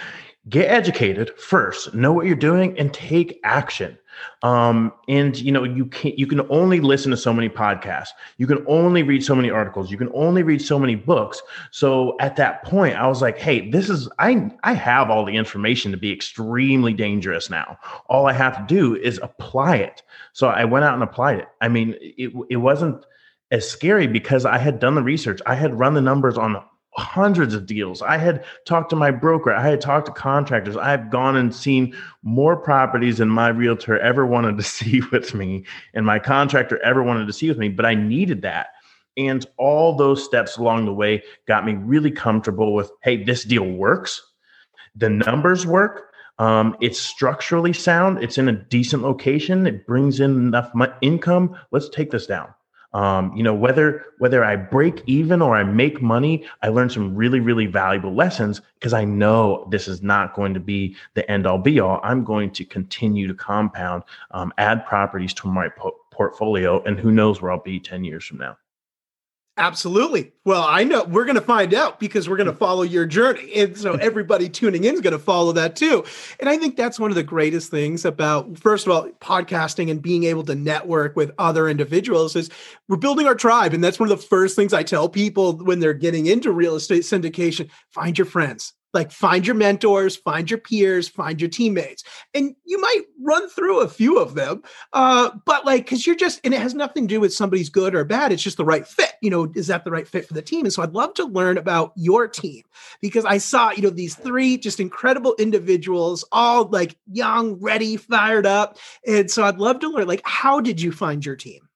Get 0.49 0.69
educated 0.69 1.31
first. 1.39 1.93
Know 1.93 2.11
what 2.11 2.25
you're 2.25 2.35
doing 2.35 2.77
and 2.77 2.93
take 2.93 3.39
action. 3.45 3.97
Um, 4.43 4.93
and 5.07 5.37
you 5.39 5.51
know, 5.51 5.63
you 5.63 5.85
can 5.85 6.13
you 6.17 6.27
can 6.27 6.41
only 6.49 6.79
listen 6.79 7.11
to 7.11 7.17
so 7.17 7.33
many 7.33 7.49
podcasts. 7.49 8.09
You 8.37 8.47
can 8.47 8.63
only 8.67 9.03
read 9.03 9.23
so 9.23 9.35
many 9.35 9.49
articles. 9.49 9.91
You 9.91 9.97
can 9.97 10.09
only 10.13 10.43
read 10.43 10.61
so 10.61 10.79
many 10.79 10.95
books. 10.95 11.41
So 11.71 12.15
at 12.19 12.35
that 12.37 12.63
point, 12.63 12.95
I 12.95 13.07
was 13.07 13.21
like, 13.21 13.37
hey, 13.37 13.69
this 13.69 13.89
is 13.89 14.09
I 14.19 14.51
I 14.63 14.73
have 14.73 15.09
all 15.09 15.25
the 15.25 15.35
information 15.35 15.91
to 15.91 15.97
be 15.97 16.11
extremely 16.11 16.93
dangerous 16.93 17.49
now. 17.49 17.77
All 18.07 18.27
I 18.27 18.33
have 18.33 18.57
to 18.57 18.65
do 18.73 18.95
is 18.95 19.19
apply 19.21 19.77
it. 19.77 20.03
So 20.33 20.47
I 20.47 20.65
went 20.65 20.85
out 20.85 20.93
and 20.93 21.03
applied 21.03 21.39
it. 21.39 21.47
I 21.61 21.67
mean, 21.67 21.95
it 22.01 22.31
it 22.49 22.57
wasn't 22.57 23.05
as 23.51 23.69
scary 23.69 24.07
because 24.07 24.45
I 24.45 24.57
had 24.57 24.79
done 24.79 24.95
the 24.95 25.03
research. 25.03 25.41
I 25.45 25.55
had 25.55 25.77
run 25.77 25.93
the 25.93 26.01
numbers 26.01 26.37
on 26.37 26.61
hundreds 26.93 27.53
of 27.53 27.65
deals. 27.65 28.01
I 28.01 28.17
had 28.17 28.43
talked 28.65 28.89
to 28.89 28.95
my 28.95 29.11
broker, 29.11 29.51
I 29.51 29.67
had 29.67 29.81
talked 29.81 30.07
to 30.07 30.11
contractors. 30.11 30.75
I've 30.75 31.09
gone 31.09 31.35
and 31.35 31.53
seen 31.55 31.95
more 32.23 32.57
properties 32.57 33.17
than 33.17 33.29
my 33.29 33.49
realtor 33.49 33.97
ever 33.99 34.25
wanted 34.25 34.57
to 34.57 34.63
see 34.77 35.01
with 35.11 35.33
me 35.33 35.65
and 35.93 36.05
my 36.05 36.19
contractor 36.19 36.81
ever 36.83 37.03
wanted 37.03 37.27
to 37.27 37.33
see 37.33 37.49
with 37.49 37.57
me, 37.57 37.69
but 37.69 37.85
I 37.85 37.95
needed 37.95 38.41
that. 38.41 38.67
And 39.17 39.45
all 39.57 39.95
those 39.95 40.23
steps 40.23 40.57
along 40.57 40.85
the 40.85 40.93
way 40.93 41.23
got 41.47 41.65
me 41.65 41.73
really 41.73 42.11
comfortable 42.11 42.73
with 42.73 42.91
hey, 43.03 43.23
this 43.23 43.43
deal 43.43 43.69
works. 43.69 44.21
The 44.95 45.09
numbers 45.09 45.65
work. 45.65 46.11
Um, 46.39 46.75
it's 46.81 46.99
structurally 46.99 47.73
sound. 47.73 48.23
It's 48.23 48.37
in 48.37 48.49
a 48.49 48.53
decent 48.53 49.03
location. 49.03 49.67
It 49.67 49.85
brings 49.85 50.19
in 50.19 50.31
enough 50.31 50.71
income. 51.01 51.55
Let's 51.71 51.89
take 51.89 52.09
this 52.11 52.25
down. 52.25 52.53
Um, 52.93 53.35
you 53.35 53.43
know, 53.43 53.53
whether 53.53 54.05
whether 54.17 54.43
I 54.43 54.55
break 54.55 55.01
even 55.05 55.41
or 55.41 55.55
I 55.55 55.63
make 55.63 56.01
money, 56.01 56.45
I 56.61 56.67
learned 56.67 56.91
some 56.91 57.15
really 57.15 57.39
really 57.39 57.65
valuable 57.65 58.13
lessons 58.13 58.61
because 58.75 58.93
I 58.93 59.05
know 59.05 59.67
this 59.71 59.87
is 59.87 60.01
not 60.01 60.33
going 60.33 60.53
to 60.53 60.59
be 60.59 60.95
the 61.13 61.29
end 61.31 61.47
all 61.47 61.57
be 61.57 61.79
all. 61.79 61.99
I'm 62.03 62.23
going 62.23 62.51
to 62.51 62.65
continue 62.65 63.27
to 63.27 63.33
compound, 63.33 64.03
um, 64.31 64.53
add 64.57 64.85
properties 64.85 65.33
to 65.35 65.47
my 65.47 65.69
po- 65.69 65.95
portfolio, 66.11 66.83
and 66.83 66.99
who 66.99 67.11
knows 67.11 67.41
where 67.41 67.51
I'll 67.51 67.61
be 67.61 67.79
ten 67.79 68.03
years 68.03 68.25
from 68.25 68.39
now. 68.39 68.57
Absolutely. 69.57 70.31
Well, 70.45 70.63
I 70.63 70.85
know 70.85 71.03
we're 71.03 71.25
going 71.25 71.35
to 71.35 71.41
find 71.41 71.73
out 71.73 71.99
because 71.99 72.29
we're 72.29 72.37
going 72.37 72.47
to 72.47 72.55
follow 72.55 72.83
your 72.83 73.05
journey. 73.05 73.53
And 73.53 73.77
so 73.77 73.93
everybody 73.95 74.47
tuning 74.47 74.85
in 74.85 74.95
is 74.95 75.01
going 75.01 75.11
to 75.11 75.19
follow 75.19 75.51
that 75.51 75.75
too. 75.75 76.05
And 76.39 76.49
I 76.49 76.57
think 76.57 76.77
that's 76.77 76.99
one 76.99 77.11
of 77.11 77.15
the 77.15 77.23
greatest 77.23 77.69
things 77.69 78.05
about, 78.05 78.57
first 78.57 78.87
of 78.87 78.93
all, 78.93 79.09
podcasting 79.19 79.91
and 79.91 80.01
being 80.01 80.23
able 80.23 80.43
to 80.45 80.55
network 80.55 81.17
with 81.17 81.31
other 81.37 81.67
individuals 81.67 82.35
is 82.35 82.49
we're 82.87 82.95
building 82.95 83.27
our 83.27 83.35
tribe. 83.35 83.73
And 83.73 83.83
that's 83.83 83.99
one 83.99 84.09
of 84.09 84.17
the 84.17 84.25
first 84.25 84.55
things 84.55 84.73
I 84.73 84.83
tell 84.83 85.09
people 85.09 85.57
when 85.57 85.79
they're 85.79 85.93
getting 85.93 86.27
into 86.27 86.51
real 86.51 86.75
estate 86.75 87.03
syndication 87.03 87.69
find 87.89 88.17
your 88.17 88.25
friends, 88.25 88.73
like 88.93 89.11
find 89.11 89.45
your 89.45 89.55
mentors 89.55 90.15
find 90.15 90.49
your 90.49 90.59
peers 90.59 91.07
find 91.07 91.39
your 91.39 91.49
teammates 91.49 92.03
and 92.33 92.55
you 92.65 92.79
might 92.79 93.01
run 93.21 93.47
through 93.49 93.81
a 93.81 93.87
few 93.87 94.19
of 94.19 94.35
them 94.35 94.61
uh, 94.93 95.29
but 95.45 95.65
like 95.65 95.85
because 95.85 96.05
you're 96.05 96.15
just 96.15 96.39
and 96.43 96.53
it 96.53 96.61
has 96.61 96.73
nothing 96.73 97.07
to 97.07 97.15
do 97.15 97.19
with 97.19 97.33
somebody's 97.33 97.69
good 97.69 97.95
or 97.95 98.03
bad 98.03 98.31
it's 98.31 98.43
just 98.43 98.57
the 98.57 98.65
right 98.65 98.87
fit 98.87 99.13
you 99.21 99.29
know 99.29 99.51
is 99.55 99.67
that 99.67 99.83
the 99.85 99.91
right 99.91 100.07
fit 100.07 100.27
for 100.27 100.33
the 100.33 100.41
team? 100.41 100.65
And 100.65 100.73
so 100.73 100.83
i'd 100.83 100.93
love 100.93 101.13
to 101.15 101.25
learn 101.25 101.57
about 101.57 101.93
your 101.95 102.27
team 102.27 102.63
because 103.01 103.25
i 103.25 103.37
saw 103.37 103.71
you 103.71 103.81
know 103.81 103.89
these 103.89 104.15
three 104.15 104.57
just 104.57 104.79
incredible 104.79 105.35
individuals 105.39 106.25
all 106.31 106.65
like 106.65 106.97
young 107.11 107.53
ready 107.59 107.97
fired 107.97 108.45
up 108.45 108.77
and 109.07 109.29
so 109.29 109.43
i'd 109.43 109.57
love 109.57 109.79
to 109.79 109.89
learn 109.89 110.07
like 110.07 110.21
how 110.25 110.59
did 110.59 110.81
you 110.81 110.91
find 110.91 111.25
your 111.25 111.35
team? 111.35 111.67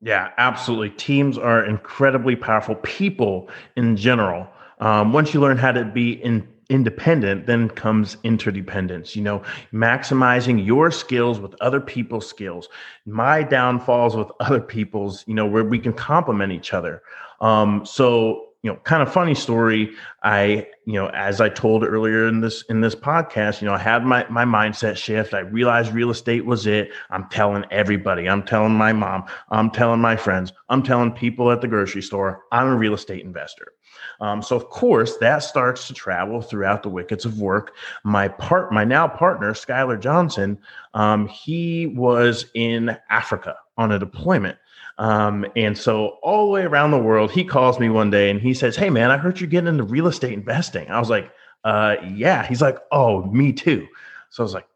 Yeah 0.00 0.30
absolutely 0.38 0.90
teams 0.90 1.38
are 1.38 1.64
incredibly 1.64 2.36
powerful 2.36 2.76
people 2.76 3.48
in 3.76 3.96
general 3.96 4.48
um, 4.80 5.12
once 5.12 5.32
you 5.34 5.40
learn 5.40 5.56
how 5.56 5.72
to 5.72 5.84
be 5.84 6.12
in, 6.12 6.46
independent, 6.68 7.46
then 7.46 7.68
comes 7.68 8.16
interdependence. 8.24 9.16
You 9.16 9.22
know, 9.22 9.42
maximizing 9.72 10.64
your 10.64 10.90
skills 10.90 11.40
with 11.40 11.54
other 11.60 11.80
people's 11.80 12.28
skills, 12.28 12.68
my 13.04 13.42
downfalls 13.42 14.16
with 14.16 14.28
other 14.40 14.60
people's. 14.60 15.24
You 15.26 15.34
know, 15.34 15.46
where 15.46 15.64
we 15.64 15.78
can 15.78 15.92
complement 15.92 16.52
each 16.52 16.72
other. 16.72 17.02
Um, 17.40 17.84
so 17.84 18.46
you 18.66 18.72
know 18.72 18.78
kind 18.80 19.00
of 19.00 19.12
funny 19.12 19.36
story. 19.36 19.92
I 20.24 20.66
you 20.86 20.94
know 20.94 21.06
as 21.10 21.40
i 21.40 21.48
told 21.48 21.84
earlier 21.84 22.26
in 22.26 22.40
this 22.40 22.64
in 22.68 22.80
this 22.80 22.96
podcast 22.96 23.60
you 23.60 23.68
know 23.68 23.74
i 23.74 23.78
had 23.78 24.04
my 24.04 24.26
my 24.28 24.44
mindset 24.44 24.96
shift. 24.96 25.34
I 25.34 25.40
realized 25.40 25.92
real 25.92 26.10
estate 26.10 26.44
was 26.46 26.66
it. 26.66 26.90
I'm 27.10 27.28
telling 27.28 27.64
everybody. 27.70 28.28
I'm 28.28 28.42
telling 28.42 28.72
my 28.72 28.92
mom. 28.92 29.24
I'm 29.50 29.70
telling 29.70 30.00
my 30.00 30.16
friends. 30.16 30.52
I'm 30.68 30.82
telling 30.82 31.12
people 31.12 31.52
at 31.52 31.60
the 31.60 31.68
grocery 31.68 32.02
store 32.02 32.42
i'm 32.50 32.66
a 32.66 32.76
real 32.76 32.94
estate 32.94 33.24
investor. 33.24 33.72
Um, 34.20 34.42
so 34.42 34.56
of 34.56 34.68
course 34.68 35.16
that 35.18 35.44
starts 35.44 35.86
to 35.86 35.94
travel 35.94 36.42
throughout 36.42 36.82
the 36.82 36.88
wickets 36.88 37.24
of 37.24 37.38
work. 37.38 37.76
My 38.02 38.26
part, 38.26 38.72
my 38.72 38.82
now 38.82 39.06
partner, 39.06 39.52
Skylar 39.52 40.00
Johnson, 40.00 40.58
um, 40.94 41.28
he 41.28 41.86
was 41.86 42.46
in 42.54 42.96
Africa 43.10 43.54
on 43.78 43.92
a 43.92 43.98
deployment. 44.00 44.58
Um, 44.98 45.46
and 45.56 45.76
so 45.76 46.18
all 46.22 46.46
the 46.46 46.52
way 46.52 46.62
around 46.62 46.90
the 46.90 46.98
world, 46.98 47.30
he 47.30 47.44
calls 47.44 47.78
me 47.78 47.88
one 47.88 48.10
day 48.10 48.30
and 48.30 48.40
he 48.40 48.54
says, 48.54 48.76
Hey 48.76 48.90
man, 48.90 49.10
I 49.10 49.18
heard 49.18 49.40
you're 49.40 49.48
getting 49.48 49.68
into 49.68 49.84
real 49.84 50.06
estate 50.06 50.32
investing. 50.32 50.88
I 50.90 50.98
was 50.98 51.10
like, 51.10 51.30
uh, 51.64 51.96
yeah. 52.12 52.46
He's 52.46 52.62
like, 52.62 52.78
Oh, 52.92 53.24
me 53.24 53.52
too. 53.52 53.86
So 54.30 54.42
I 54.42 54.44
was 54.44 54.54
like, 54.54 54.66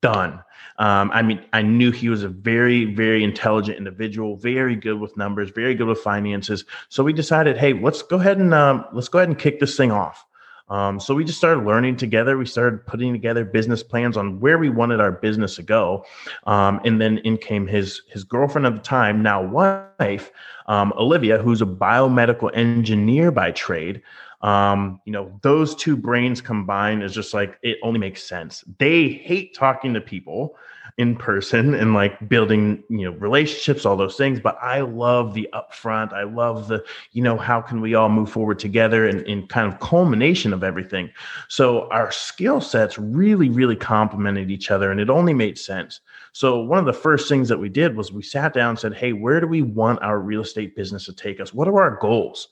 done. 0.00 0.42
Um, 0.78 1.10
I 1.12 1.22
mean, 1.22 1.44
I 1.52 1.62
knew 1.62 1.90
he 1.90 2.08
was 2.08 2.22
a 2.22 2.28
very, 2.28 2.84
very 2.84 3.24
intelligent 3.24 3.78
individual, 3.78 4.36
very 4.36 4.76
good 4.76 5.00
with 5.00 5.16
numbers, 5.16 5.50
very 5.50 5.74
good 5.74 5.86
with 5.86 5.98
finances. 5.98 6.64
So 6.88 7.02
we 7.02 7.12
decided, 7.12 7.56
hey, 7.56 7.72
let's 7.72 8.02
go 8.02 8.18
ahead 8.18 8.38
and 8.38 8.52
um, 8.52 8.84
let's 8.92 9.08
go 9.08 9.18
ahead 9.18 9.28
and 9.28 9.38
kick 9.38 9.58
this 9.58 9.76
thing 9.76 9.90
off. 9.90 10.24
Um, 10.68 10.98
so 10.98 11.14
we 11.14 11.24
just 11.24 11.38
started 11.38 11.64
learning 11.64 11.96
together. 11.96 12.36
We 12.36 12.46
started 12.46 12.84
putting 12.86 13.12
together 13.12 13.44
business 13.44 13.82
plans 13.82 14.16
on 14.16 14.40
where 14.40 14.58
we 14.58 14.68
wanted 14.68 15.00
our 15.00 15.12
business 15.12 15.56
to 15.56 15.62
go, 15.62 16.04
um, 16.46 16.80
and 16.84 17.00
then 17.00 17.18
in 17.18 17.36
came 17.38 17.66
his 17.66 18.02
his 18.08 18.24
girlfriend 18.24 18.66
at 18.66 18.74
the 18.74 18.80
time, 18.80 19.22
now 19.22 19.42
wife, 19.42 20.32
um, 20.66 20.92
Olivia, 20.96 21.38
who's 21.38 21.62
a 21.62 21.66
biomedical 21.66 22.50
engineer 22.54 23.30
by 23.30 23.52
trade 23.52 24.02
um, 24.42 25.00
you 25.04 25.12
know, 25.12 25.32
those 25.42 25.74
two 25.74 25.96
brains 25.96 26.40
combined 26.40 27.02
is 27.02 27.14
just 27.14 27.32
like 27.32 27.58
it 27.62 27.78
only 27.82 27.98
makes 27.98 28.22
sense. 28.22 28.64
They 28.78 29.08
hate 29.08 29.54
talking 29.54 29.94
to 29.94 30.00
people. 30.00 30.56
In 30.98 31.16
person 31.16 31.74
and 31.74 31.94
like 31.94 32.28
building 32.28 32.82
you 32.88 33.10
know 33.10 33.16
relationships 33.18 33.84
all 33.84 33.96
those 33.96 34.16
things 34.16 34.40
but 34.40 34.58
i 34.62 34.80
love 34.80 35.34
the 35.34 35.48
upfront. 35.52 36.12
I 36.12 36.24
love 36.24 36.68
the 36.68 36.84
you 37.12 37.22
know 37.22 37.36
how 37.36 37.60
can 37.60 37.80
we 37.80 37.94
all 37.94 38.08
move 38.08 38.30
forward 38.30 38.58
together 38.58 39.06
and 39.06 39.20
in 39.22 39.46
kind 39.46 39.72
of 39.72 39.80
culmination 39.80 40.52
of 40.52 40.64
everything. 40.64 41.10
So 41.48 41.88
our 41.90 42.10
skill 42.10 42.60
sets 42.60 42.98
really 42.98 43.48
really 43.48 43.76
complemented 43.76 44.50
each 44.50 44.70
other 44.70 44.90
and 44.90 45.00
it 45.00 45.10
only 45.10 45.34
made 45.34 45.58
sense. 45.58 46.00
So 46.32 46.60
one 46.60 46.78
of 46.78 46.86
the 46.86 46.92
first 46.92 47.28
things 47.28 47.48
that 47.48 47.58
we 47.58 47.68
did 47.68 47.96
was 47.96 48.12
we 48.12 48.22
sat 48.22 48.52
down 48.54 48.70
and 48.70 48.78
said 48.78 48.94
hey 48.94 49.12
where 49.12 49.40
do 49.40 49.46
we 49.46 49.62
want 49.62 50.02
our 50.02 50.18
real 50.18 50.42
estate 50.42 50.76
business 50.76 51.04
to 51.06 51.12
take 51.12 51.40
us? 51.40 51.54
What 51.54 51.68
are 51.68 51.80
our 51.80 51.96
goals? 51.96 52.48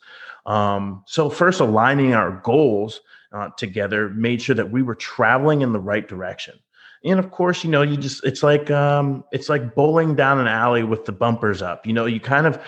Um, 0.47 1.03
so 1.07 1.31
first 1.31 1.61
aligning 1.61 2.15
our 2.15 2.41
goals 2.45 3.01
uh, 3.33 3.49
together 3.57 4.11
made 4.11 4.41
sure 4.41 4.55
that 4.55 4.71
we 4.71 4.83
were 4.83 4.95
traveling 4.95 5.63
in 5.63 5.73
the 5.73 5.81
right 5.81 6.07
direction 6.07 6.55
and 7.05 7.19
of 7.19 7.31
course 7.31 7.63
you 7.65 7.71
know 7.71 7.83
you 7.83 7.97
just 7.97 8.25
it's 8.25 8.43
like 8.43 8.71
um 8.71 9.25
it's 9.33 9.49
like 9.49 9.75
bowling 9.75 10.15
down 10.15 10.39
an 10.39 10.47
alley 10.47 10.83
with 10.83 11.05
the 11.05 11.13
bumpers 11.13 11.63
up. 11.63 11.87
You 11.87 11.93
know 11.93 12.07
you 12.07 12.21
kind 12.21 12.47
of 12.47 12.61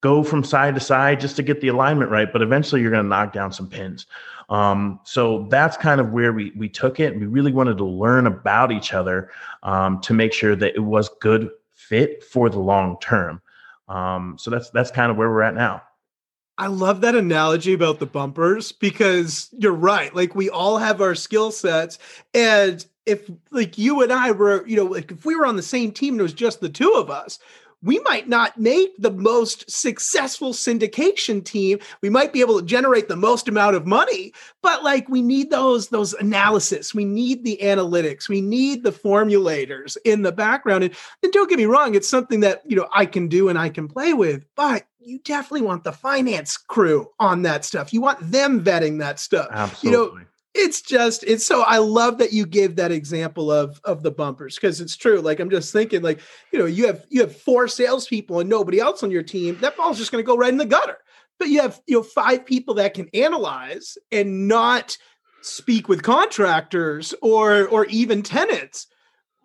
go 0.00 0.22
from 0.22 0.42
side 0.42 0.74
to 0.74 0.80
side 0.80 1.20
just 1.20 1.36
to 1.36 1.42
get 1.42 1.60
the 1.60 1.68
alignment 1.68 2.10
right 2.10 2.32
but 2.32 2.40
eventually 2.40 2.80
you're 2.80 2.90
going 2.90 3.02
to 3.02 3.08
knock 3.08 3.32
down 3.32 3.52
some 3.52 3.68
pins. 3.68 4.06
Um, 4.48 4.98
so 5.04 5.46
that's 5.50 5.76
kind 5.76 6.00
of 6.00 6.12
where 6.12 6.32
we 6.32 6.52
we 6.56 6.68
took 6.68 6.98
it. 6.98 7.18
We 7.18 7.26
really 7.26 7.52
wanted 7.52 7.78
to 7.78 7.84
learn 7.84 8.26
about 8.26 8.72
each 8.72 8.92
other 8.92 9.30
um, 9.62 10.00
to 10.00 10.14
make 10.14 10.32
sure 10.32 10.56
that 10.56 10.74
it 10.74 10.80
was 10.80 11.08
good 11.20 11.50
fit 11.74 12.24
for 12.24 12.48
the 12.48 12.58
long 12.58 12.98
term. 13.00 13.40
Um, 13.88 14.36
so 14.38 14.50
that's 14.50 14.70
that's 14.70 14.90
kind 14.90 15.10
of 15.10 15.16
where 15.16 15.28
we're 15.30 15.42
at 15.42 15.54
now 15.54 15.82
I 16.60 16.66
love 16.66 17.00
that 17.00 17.14
analogy 17.14 17.72
about 17.72 18.00
the 18.00 18.06
bumpers 18.06 18.70
because 18.70 19.48
you're 19.58 19.72
right. 19.72 20.14
Like 20.14 20.34
we 20.34 20.50
all 20.50 20.76
have 20.76 21.00
our 21.00 21.14
skill 21.14 21.50
sets 21.50 21.98
and 22.34 22.84
if 23.06 23.30
like 23.50 23.78
you 23.78 24.02
and 24.02 24.12
I 24.12 24.32
were, 24.32 24.66
you 24.66 24.76
know, 24.76 24.84
like 24.84 25.10
if 25.10 25.24
we 25.24 25.34
were 25.34 25.46
on 25.46 25.56
the 25.56 25.62
same 25.62 25.90
team 25.90 26.14
and 26.14 26.20
it 26.20 26.24
was 26.24 26.34
just 26.34 26.60
the 26.60 26.68
two 26.68 26.92
of 26.92 27.08
us, 27.08 27.38
we 27.82 27.98
might 28.00 28.28
not 28.28 28.58
make 28.58 28.90
the 28.98 29.10
most 29.10 29.70
successful 29.70 30.52
syndication 30.52 31.44
team. 31.44 31.78
We 32.02 32.10
might 32.10 32.32
be 32.32 32.40
able 32.40 32.60
to 32.60 32.66
generate 32.66 33.08
the 33.08 33.16
most 33.16 33.48
amount 33.48 33.76
of 33.76 33.86
money, 33.86 34.32
but 34.62 34.84
like 34.84 35.08
we 35.08 35.22
need 35.22 35.50
those 35.50 35.88
those 35.88 36.12
analysis. 36.14 36.94
We 36.94 37.04
need 37.04 37.44
the 37.44 37.58
analytics. 37.62 38.28
We 38.28 38.40
need 38.40 38.82
the 38.82 38.92
formulators 38.92 39.96
in 40.04 40.22
the 40.22 40.32
background. 40.32 40.84
And, 40.84 40.94
and 41.22 41.32
don't 41.32 41.48
get 41.48 41.58
me 41.58 41.66
wrong, 41.66 41.94
it's 41.94 42.08
something 42.08 42.40
that 42.40 42.62
you 42.66 42.76
know 42.76 42.88
I 42.94 43.06
can 43.06 43.28
do 43.28 43.48
and 43.48 43.58
I 43.58 43.70
can 43.70 43.88
play 43.88 44.12
with, 44.12 44.44
but 44.56 44.84
you 44.98 45.18
definitely 45.20 45.62
want 45.62 45.82
the 45.82 45.92
finance 45.92 46.56
crew 46.58 47.08
on 47.18 47.42
that 47.42 47.64
stuff. 47.64 47.92
You 47.92 48.02
want 48.02 48.18
them 48.20 48.62
vetting 48.62 48.98
that 48.98 49.18
stuff. 49.18 49.48
Absolutely. 49.50 49.90
You 49.90 50.18
know, 50.18 50.26
it's 50.54 50.82
just 50.82 51.22
it's 51.24 51.46
so 51.46 51.62
i 51.62 51.78
love 51.78 52.18
that 52.18 52.32
you 52.32 52.44
gave 52.44 52.74
that 52.74 52.90
example 52.90 53.52
of 53.52 53.80
of 53.84 54.02
the 54.02 54.10
bumpers 54.10 54.56
because 54.56 54.80
it's 54.80 54.96
true 54.96 55.20
like 55.20 55.38
i'm 55.38 55.48
just 55.48 55.72
thinking 55.72 56.02
like 56.02 56.20
you 56.52 56.58
know 56.58 56.64
you 56.64 56.86
have 56.86 57.04
you 57.08 57.20
have 57.20 57.34
four 57.34 57.68
salespeople 57.68 58.40
and 58.40 58.50
nobody 58.50 58.80
else 58.80 59.04
on 59.04 59.12
your 59.12 59.22
team 59.22 59.56
that 59.60 59.76
ball's 59.76 59.98
just 59.98 60.10
going 60.10 60.22
to 60.22 60.26
go 60.26 60.36
right 60.36 60.52
in 60.52 60.58
the 60.58 60.66
gutter. 60.66 60.98
But 61.38 61.48
you 61.48 61.62
have 61.62 61.80
you 61.86 61.96
know 61.96 62.02
five 62.02 62.44
people 62.44 62.74
that 62.74 62.94
can 62.94 63.08
analyze 63.14 63.96
and 64.12 64.48
not 64.48 64.96
speak 65.42 65.88
with 65.88 66.02
contractors 66.02 67.14
or 67.22 67.66
or 67.68 67.86
even 67.86 68.22
tenants 68.22 68.86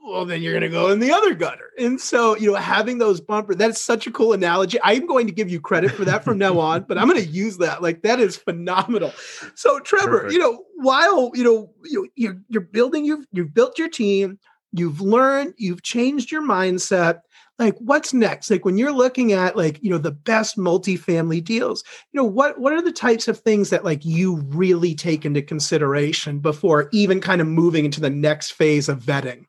well, 0.05 0.23
then 0.23 0.41
you're 0.41 0.53
going 0.53 0.61
to 0.61 0.69
go 0.69 0.91
in 0.91 0.99
the 0.99 1.11
other 1.11 1.33
gutter. 1.33 1.71
And 1.79 1.99
so, 1.99 2.37
you 2.37 2.51
know, 2.51 2.57
having 2.57 2.99
those 2.99 3.19
bumpers, 3.19 3.55
that's 3.55 3.81
such 3.81 4.05
a 4.05 4.11
cool 4.11 4.33
analogy. 4.33 4.77
I'm 4.83 5.07
going 5.07 5.25
to 5.25 5.33
give 5.33 5.49
you 5.49 5.59
credit 5.59 5.91
for 5.91 6.05
that 6.05 6.23
from 6.23 6.37
now 6.37 6.59
on, 6.59 6.83
but 6.83 6.97
I'm 6.97 7.09
going 7.09 7.23
to 7.23 7.27
use 7.27 7.57
that. 7.57 7.81
Like 7.81 8.03
that 8.03 8.19
is 8.19 8.37
phenomenal. 8.37 9.11
So, 9.55 9.79
Trevor, 9.79 10.19
Perfect. 10.19 10.33
you 10.33 10.39
know, 10.39 10.63
while, 10.75 11.31
you 11.33 11.43
know, 11.43 11.71
you, 11.83 12.07
you're, 12.15 12.37
you're 12.49 12.61
building, 12.61 13.03
you've, 13.03 13.25
you've 13.31 13.53
built 13.53 13.79
your 13.79 13.89
team, 13.89 14.37
you've 14.71 15.01
learned, 15.01 15.55
you've 15.57 15.81
changed 15.81 16.31
your 16.31 16.43
mindset. 16.43 17.21
Like 17.57 17.75
what's 17.79 18.13
next? 18.13 18.51
Like 18.51 18.65
when 18.65 18.77
you're 18.77 18.91
looking 18.91 19.31
at 19.31 19.55
like, 19.55 19.81
you 19.81 19.89
know, 19.89 19.97
the 19.97 20.11
best 20.11 20.55
multifamily 20.57 21.43
deals, 21.43 21.83
you 22.11 22.17
know, 22.17 22.25
what, 22.25 22.59
what 22.59 22.73
are 22.73 22.81
the 22.81 22.91
types 22.91 23.27
of 23.27 23.39
things 23.39 23.71
that 23.71 23.85
like 23.85 24.05
you 24.05 24.35
really 24.49 24.93
take 24.93 25.25
into 25.25 25.41
consideration 25.41 26.39
before 26.39 26.89
even 26.91 27.21
kind 27.21 27.41
of 27.41 27.47
moving 27.47 27.85
into 27.85 28.01
the 28.01 28.09
next 28.09 28.51
phase 28.51 28.87
of 28.87 29.01
vetting? 29.01 29.45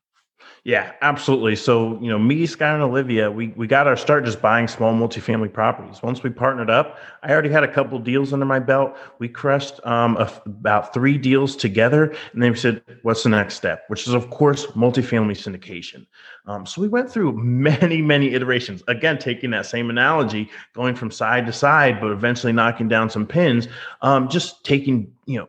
Yeah, 0.66 0.94
absolutely. 1.00 1.54
So, 1.54 1.96
you 2.02 2.08
know, 2.08 2.18
me, 2.18 2.44
Scott, 2.44 2.74
and 2.74 2.82
Olivia, 2.82 3.30
we, 3.30 3.54
we 3.54 3.68
got 3.68 3.86
our 3.86 3.96
start 3.96 4.24
just 4.24 4.42
buying 4.42 4.66
small 4.66 4.92
multifamily 4.92 5.52
properties. 5.52 6.02
Once 6.02 6.24
we 6.24 6.30
partnered 6.30 6.70
up, 6.70 6.98
I 7.22 7.30
already 7.30 7.50
had 7.50 7.62
a 7.62 7.72
couple 7.72 8.00
deals 8.00 8.32
under 8.32 8.46
my 8.46 8.58
belt. 8.58 8.96
We 9.20 9.28
crushed 9.28 9.78
um, 9.86 10.16
a, 10.16 10.28
about 10.44 10.92
three 10.92 11.18
deals 11.18 11.54
together. 11.54 12.06
And 12.32 12.42
then 12.42 12.50
we 12.50 12.58
said, 12.58 12.82
what's 13.02 13.22
the 13.22 13.28
next 13.28 13.54
step? 13.54 13.84
Which 13.86 14.08
is, 14.08 14.12
of 14.12 14.28
course, 14.30 14.66
multifamily 14.72 15.36
syndication. 15.36 16.04
Um, 16.46 16.66
so 16.66 16.82
we 16.82 16.88
went 16.88 17.08
through 17.12 17.34
many, 17.40 18.02
many 18.02 18.34
iterations. 18.34 18.82
Again, 18.88 19.18
taking 19.20 19.52
that 19.52 19.66
same 19.66 19.88
analogy, 19.88 20.50
going 20.74 20.96
from 20.96 21.12
side 21.12 21.46
to 21.46 21.52
side, 21.52 22.00
but 22.00 22.10
eventually 22.10 22.52
knocking 22.52 22.88
down 22.88 23.08
some 23.08 23.24
pins, 23.24 23.68
um, 24.02 24.28
just 24.28 24.64
taking, 24.64 25.12
you 25.26 25.38
know, 25.38 25.48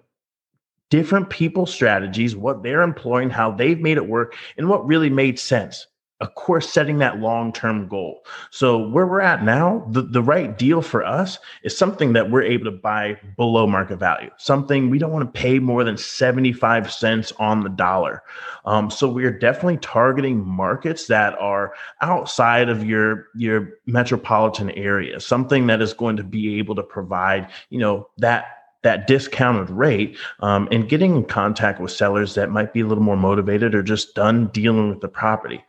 different 0.89 1.29
people's 1.29 1.73
strategies, 1.73 2.35
what 2.35 2.63
they're 2.63 2.81
employing, 2.81 3.29
how 3.29 3.51
they've 3.51 3.79
made 3.79 3.97
it 3.97 4.07
work, 4.07 4.35
and 4.57 4.69
what 4.69 4.85
really 4.87 5.09
made 5.09 5.39
sense. 5.39 5.87
Of 6.19 6.33
course, 6.33 6.67
setting 6.67 6.97
that 6.97 7.19
long 7.19 7.53
term 7.53 7.87
goal. 7.87 8.25
So, 8.49 8.87
where 8.89 9.05
we're 9.05 9.21
at 9.21 9.43
now, 9.43 9.85
the, 9.91 10.01
the 10.01 10.23
right 10.23 10.57
deal 10.57 10.81
for 10.81 11.05
us 11.05 11.37
is 11.61 11.77
something 11.77 12.13
that 12.13 12.31
we're 12.31 12.41
able 12.41 12.65
to 12.65 12.71
buy 12.71 13.19
below 13.35 13.67
market 13.67 13.97
value, 13.97 14.31
something 14.37 14.89
we 14.89 14.97
don't 14.97 15.11
want 15.11 15.31
to 15.31 15.39
pay 15.39 15.59
more 15.59 15.83
than 15.83 15.95
75 15.95 16.91
cents 16.91 17.33
on 17.37 17.61
the 17.61 17.69
dollar. 17.69 18.23
Um, 18.65 18.89
so, 18.89 19.07
we're 19.07 19.37
definitely 19.37 19.77
targeting 19.77 20.43
markets 20.43 21.05
that 21.05 21.37
are 21.37 21.75
outside 22.01 22.67
of 22.67 22.83
your, 22.83 23.27
your 23.35 23.73
metropolitan 23.85 24.71
area, 24.71 25.19
something 25.19 25.67
that 25.67 25.83
is 25.83 25.93
going 25.93 26.17
to 26.17 26.23
be 26.23 26.57
able 26.57 26.73
to 26.73 26.83
provide, 26.83 27.47
you 27.69 27.77
know, 27.77 28.09
that 28.17 28.56
that 28.83 29.07
discounted 29.07 29.69
rate 29.69 30.17
um, 30.39 30.67
and 30.71 30.89
getting 30.89 31.15
in 31.15 31.25
contact 31.25 31.79
with 31.79 31.91
sellers 31.91 32.35
that 32.35 32.49
might 32.49 32.73
be 32.73 32.81
a 32.81 32.87
little 32.87 33.03
more 33.03 33.17
motivated 33.17 33.73
or 33.73 33.83
just 33.83 34.15
done 34.15 34.47
dealing 34.47 34.89
with 34.89 35.01
the 35.01 35.07
property. 35.07 35.63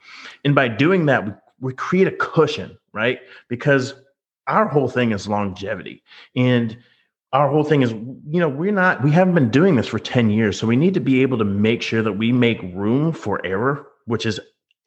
And 0.44 0.54
by 0.54 0.68
doing 0.68 1.06
that, 1.06 1.26
we, 1.26 1.32
we 1.60 1.72
create 1.72 2.06
a 2.06 2.12
cushion, 2.12 2.78
right? 2.92 3.20
Because 3.48 3.94
our 4.46 4.68
whole 4.68 4.88
thing 4.88 5.12
is 5.12 5.28
longevity. 5.28 6.02
And 6.36 6.76
our 7.32 7.50
whole 7.50 7.64
thing 7.64 7.82
is, 7.82 7.92
you 7.92 8.40
know, 8.40 8.48
we're 8.48 8.72
not, 8.72 9.02
we 9.02 9.10
haven't 9.10 9.34
been 9.34 9.50
doing 9.50 9.76
this 9.76 9.86
for 9.86 9.98
10 9.98 10.30
years. 10.30 10.58
So 10.58 10.66
we 10.66 10.76
need 10.76 10.94
to 10.94 11.00
be 11.00 11.22
able 11.22 11.38
to 11.38 11.44
make 11.44 11.82
sure 11.82 12.02
that 12.02 12.12
we 12.12 12.32
make 12.32 12.60
room 12.74 13.12
for 13.12 13.44
error, 13.44 13.86
which 14.06 14.24
is 14.24 14.40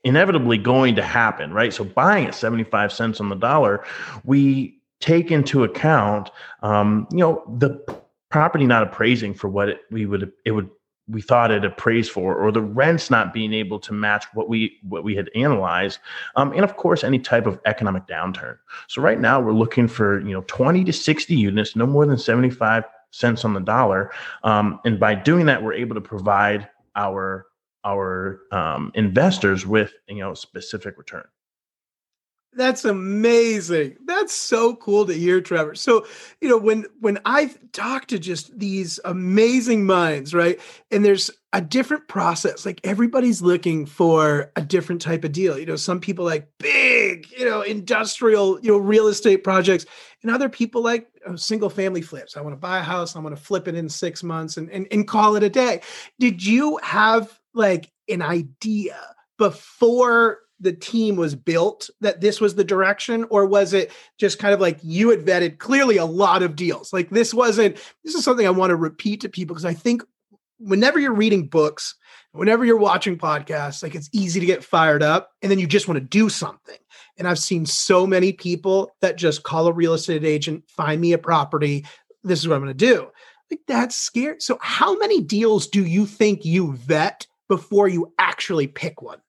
inevitably 0.04 0.58
going 0.58 0.96
to 0.96 1.04
happen, 1.04 1.54
right? 1.54 1.74
So 1.74 1.84
buying 1.84 2.26
at 2.26 2.34
75 2.34 2.92
cents 2.92 3.20
on 3.20 3.30
the 3.30 3.36
dollar, 3.36 3.84
we 4.24 4.80
take 5.00 5.32
into 5.32 5.64
account, 5.64 6.32
um, 6.64 7.08
you 7.12 7.20
know, 7.20 7.44
the 7.58 8.01
property 8.32 8.66
not 8.66 8.84
appraising 8.84 9.34
for 9.34 9.50
what 9.50 9.70
it, 9.70 9.82
we 9.92 10.06
would 10.06 10.32
it 10.46 10.52
would 10.52 10.70
we 11.08 11.22
thought 11.22 11.52
it 11.52 11.66
appraised 11.66 12.12
for, 12.12 12.36
or 12.36 12.52
the 12.52 12.62
rents 12.62 13.10
not 13.10 13.34
being 13.34 13.54
able 13.54 13.80
to 13.80 13.92
match 13.92 14.26
what 14.34 14.48
we 14.48 14.78
what 14.88 15.04
we 15.04 15.16
had 15.16 15.30
analyzed, 15.36 16.00
um, 16.36 16.52
and 16.54 16.64
of 16.64 16.78
course 16.78 17.04
any 17.04 17.20
type 17.20 17.46
of 17.46 17.60
economic 17.66 18.08
downturn. 18.08 18.58
So 18.88 19.02
right 19.02 19.20
now 19.20 19.42
we're 19.42 19.52
looking 19.52 19.88
for 19.88 20.22
you 20.22 20.34
know 20.34 20.44
20 20.48 20.84
to 20.86 20.94
60 20.94 21.36
units, 21.36 21.76
no 21.76 21.86
more 21.86 22.06
than 22.06 22.18
75 22.18 22.86
cents 23.12 23.44
on 23.44 23.54
the 23.54 23.60
dollar, 23.60 24.12
um, 24.44 24.80
and 24.86 25.00
by 25.00 25.16
doing 25.16 25.46
that 25.48 25.62
we're 25.62 25.74
able 25.74 25.96
to 25.96 26.02
provide 26.02 26.68
our 26.96 27.48
our 27.84 28.42
um, 28.52 28.92
investors 28.96 29.66
with 29.66 29.94
you 30.08 30.20
know 30.20 30.34
specific 30.34 30.98
return. 30.98 31.26
That's 32.54 32.84
amazing. 32.84 33.96
That's 34.06 34.34
so 34.34 34.76
cool 34.76 35.06
to 35.06 35.14
hear, 35.14 35.40
Trevor. 35.40 35.74
So, 35.74 36.06
you 36.42 36.50
know, 36.50 36.58
when 36.58 36.86
when 37.00 37.18
I 37.24 37.50
talk 37.72 38.08
to 38.08 38.20
just 38.20 38.58
these 38.60 39.00
amazing 39.06 39.86
minds, 39.86 40.34
right? 40.34 40.60
And 40.92 41.06
there's 41.06 41.32
a 41.54 41.62
different 41.62 42.10
process. 42.10 42.66
Like 42.66 42.82
everybody's 42.84 43.42
looking 43.42 43.86
for 43.86 44.52
a 44.58 44.62
different 44.62 45.02
type 45.02 45.24
of 45.24 45.32
deal. 45.32 45.58
You 45.58 45.66
know, 45.66 45.78
some 45.78 46.02
people 46.02 46.26
like 46.26 46.50
big, 46.60 47.28
you 47.38 47.46
know, 47.46 47.62
industrial, 47.62 48.60
you 48.62 48.72
know, 48.72 48.78
real 48.78 49.08
estate 49.08 49.46
projects, 49.46 49.86
and 50.22 50.30
other 50.30 50.50
people 50.50 50.84
like 50.84 51.08
know, 51.26 51.36
single 51.36 51.70
family 51.70 52.02
flips. 52.02 52.36
I 52.36 52.42
want 52.42 52.54
to 52.54 52.60
buy 52.60 52.80
a 52.80 52.84
house, 52.84 53.16
I 53.16 53.20
want 53.20 53.36
to 53.36 53.42
flip 53.42 53.68
it 53.68 53.76
in 53.76 53.90
six 53.90 54.24
months 54.24 54.58
and, 54.58 54.70
and 54.72 54.88
and 54.92 55.08
call 55.08 55.36
it 55.36 55.44
a 55.44 55.50
day. 55.50 55.82
Did 56.20 56.46
you 56.46 56.80
have 56.84 57.40
like 57.54 57.92
an 58.10 58.22
idea 58.22 58.98
before 59.38 60.40
the 60.62 60.74
team 60.74 61.16
was 61.16 61.36
built 61.36 61.90
that 62.02 62.22
this 62.22 62.40
was 62.40 62.56
the 62.56 62.64
direction 62.64 63.26
or 63.30 63.46
was 63.46 63.74
it 63.74 63.92
just 64.18 64.40
kind 64.40 64.54
of 64.54 64.62
like 64.62 64.80
you 64.84 65.10
had 65.10 65.26
vetted 65.26 65.58
clearly 65.58 65.98
a 65.98 66.06
lot 66.06 66.44
of 66.44 66.56
deals? 66.56 66.94
Like 66.94 67.10
this 67.10 67.34
wasn't 67.34 67.78
this 68.04 68.16
is 68.16 68.24
something 68.24 68.48
i 68.48 68.52
want 68.52 68.70
to 68.70 68.76
repeat 68.76 69.22
to 69.22 69.30
people 69.30 69.54
because 69.54 69.66
i 69.66 69.74
think 69.74 70.04
whenever 70.60 71.00
you're 71.00 71.14
reading 71.14 71.48
books 71.48 71.96
whenever 72.34 72.64
you're 72.64 72.78
watching 72.78 73.18
podcasts 73.18 73.84
like 73.84 73.96
it's 73.96 74.10
easy 74.14 74.40
to 74.40 74.46
get 74.46 74.64
fired 74.64 75.04
up 75.04 75.32
and 75.42 75.52
then 75.52 75.60
you 75.60 75.68
just 75.68 75.88
want 75.88 75.98
to 75.98 76.06
do 76.06 76.30
something. 76.30 76.78
And 77.18 77.28
i've 77.28 77.40
seen 77.40 77.66
so 77.66 78.06
many 78.08 78.32
people 78.32 78.92
that 79.02 79.18
just 79.18 79.44
call 79.44 79.68
a 79.68 79.74
real 79.74 79.94
estate 79.94 80.24
agent 80.24 80.64
find 80.70 81.02
me 81.02 81.14
a 81.14 81.18
property 81.18 81.86
this 82.24 82.40
is 82.40 82.48
what 82.48 82.56
i'm 82.56 82.62
going 82.62 82.78
to 82.78 82.86
do. 82.86 83.08
Like 83.50 83.62
that's 83.68 83.98
scary. 83.98 84.38
So 84.40 84.58
how 84.62 84.98
many 84.98 85.22
deals 85.22 85.68
do 85.68 85.86
you 85.86 86.06
think 86.06 86.46
you 86.46 86.74
vet 86.74 87.28
before 87.50 87.90
you 87.90 88.14
actually 88.18 88.68
pick 88.68 89.02
one 89.02 89.20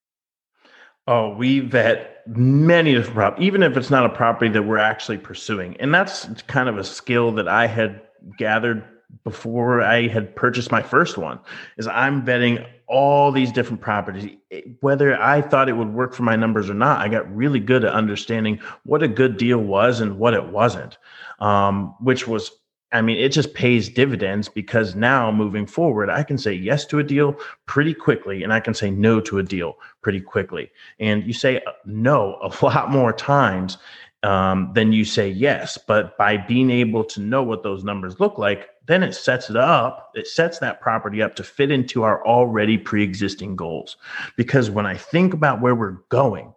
Oh, 1.06 1.34
we 1.34 1.60
vet 1.60 2.22
many 2.26 2.94
different 2.94 3.14
properties, 3.14 3.46
even 3.46 3.62
if 3.62 3.76
it's 3.76 3.90
not 3.90 4.06
a 4.06 4.08
property 4.08 4.50
that 4.52 4.62
we're 4.62 4.78
actually 4.78 5.18
pursuing. 5.18 5.76
And 5.78 5.92
that's 5.92 6.26
kind 6.46 6.68
of 6.68 6.78
a 6.78 6.84
skill 6.84 7.32
that 7.32 7.48
I 7.48 7.66
had 7.66 8.02
gathered 8.38 8.84
before 9.24 9.82
I 9.82 10.08
had 10.08 10.34
purchased 10.34 10.70
my 10.70 10.82
first 10.82 11.18
one 11.18 11.38
is 11.76 11.86
I'm 11.86 12.24
vetting 12.24 12.66
all 12.86 13.30
these 13.30 13.52
different 13.52 13.80
properties 13.80 14.36
whether 14.80 15.20
I 15.20 15.42
thought 15.42 15.68
it 15.68 15.76
would 15.76 15.92
work 15.92 16.14
for 16.14 16.22
my 16.22 16.36
numbers 16.36 16.68
or 16.70 16.74
not 16.74 17.00
I 17.00 17.08
got 17.08 17.34
really 17.34 17.60
good 17.60 17.84
at 17.84 17.92
understanding 17.92 18.58
what 18.84 19.02
a 19.02 19.08
good 19.08 19.36
deal 19.36 19.58
was 19.58 20.00
and 20.00 20.18
what 20.18 20.34
it 20.34 20.46
wasn't 20.46 20.98
um, 21.40 21.94
which 22.00 22.26
was 22.26 22.50
I 22.92 23.00
mean 23.00 23.18
it 23.18 23.30
just 23.30 23.54
pays 23.54 23.88
dividends 23.88 24.48
because 24.48 24.94
now 24.94 25.30
moving 25.32 25.66
forward 25.66 26.10
I 26.10 26.22
can 26.22 26.38
say 26.38 26.52
yes 26.52 26.84
to 26.86 26.98
a 26.98 27.02
deal 27.02 27.36
pretty 27.66 27.94
quickly 27.94 28.42
and 28.42 28.52
I 28.52 28.60
can 28.60 28.74
say 28.74 28.90
no 28.90 29.20
to 29.20 29.38
a 29.38 29.42
deal 29.42 29.76
pretty 30.02 30.20
quickly 30.20 30.70
and 31.00 31.24
you 31.24 31.32
say 31.32 31.62
no 31.84 32.38
a 32.42 32.52
lot 32.64 32.90
more 32.90 33.12
times 33.12 33.78
um, 34.22 34.70
then 34.74 34.92
you 34.92 35.04
say 35.04 35.28
yes. 35.28 35.78
But 35.78 36.16
by 36.16 36.36
being 36.36 36.70
able 36.70 37.04
to 37.04 37.20
know 37.20 37.42
what 37.42 37.62
those 37.62 37.84
numbers 37.84 38.20
look 38.20 38.38
like, 38.38 38.68
then 38.86 39.02
it 39.02 39.14
sets 39.14 39.50
it 39.50 39.56
up, 39.56 40.12
it 40.14 40.26
sets 40.26 40.58
that 40.58 40.80
property 40.80 41.22
up 41.22 41.34
to 41.36 41.44
fit 41.44 41.70
into 41.70 42.02
our 42.02 42.24
already 42.26 42.78
pre 42.78 43.02
existing 43.02 43.56
goals. 43.56 43.96
Because 44.36 44.70
when 44.70 44.86
I 44.86 44.96
think 44.96 45.34
about 45.34 45.60
where 45.60 45.74
we're 45.74 45.98
going, 46.08 46.52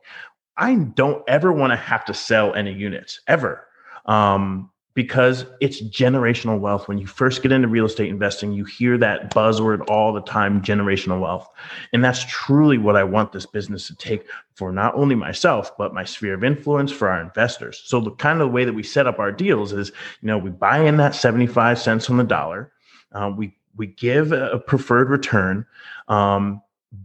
I 0.58 0.76
don't 0.76 1.24
ever 1.28 1.52
want 1.52 1.72
to 1.72 1.78
have 1.78 2.06
to 2.06 2.14
sell 2.14 2.54
any 2.54 2.74
units 2.74 3.20
ever. 3.28 3.68
Um, 4.06 4.72
because 4.96 5.46
it's 5.60 5.82
generational 5.82 6.60
wealth. 6.60 6.88
When 6.88 6.98
you 6.98 7.06
first 7.06 7.44
get 7.44 7.52
into 7.52 7.68
real 7.68 7.86
estate 7.86 8.08
investing, 8.08 8.54
you 8.54 8.64
hear 8.64 8.98
that 8.98 9.30
buzzword 9.32 9.88
all 9.90 10.14
the 10.14 10.22
time 10.22 10.62
generational 10.62 11.20
wealth. 11.20 11.48
And 11.94 12.04
that's 12.04 12.24
truly 12.26 12.78
what 12.78 12.96
I 12.96 13.04
want 13.04 13.34
this 13.34 13.46
business 13.46 13.88
to 13.88 13.96
take 13.96 14.26
for 14.56 14.72
not 14.72 14.96
only 14.96 15.14
myself, 15.14 15.78
but 15.78 15.94
my 15.94 16.06
sphere 16.06 16.34
of 16.34 16.46
influence 16.46 16.92
for 16.92 17.10
our 17.10 17.22
investors. 17.22 17.84
So, 17.86 18.00
the 18.00 18.12
kind 18.12 18.42
of 18.42 18.48
the 18.48 18.54
way 18.54 18.64
that 18.64 18.74
we 18.74 18.84
set 18.84 19.06
up 19.06 19.20
our 19.20 19.34
deals 19.34 19.74
is, 19.74 19.90
you 20.22 20.28
know, 20.28 20.38
we 20.38 20.50
buy 20.50 20.80
in 20.80 20.98
that 20.98 21.14
75 21.14 21.78
cents 21.78 22.10
on 22.10 22.16
the 22.18 22.24
dollar, 22.24 22.72
uh, 23.12 23.32
we 23.36 23.56
we 23.78 23.88
give 23.88 24.32
a 24.32 24.60
preferred 24.60 25.10
return. 25.10 25.66
Um, 26.08 26.62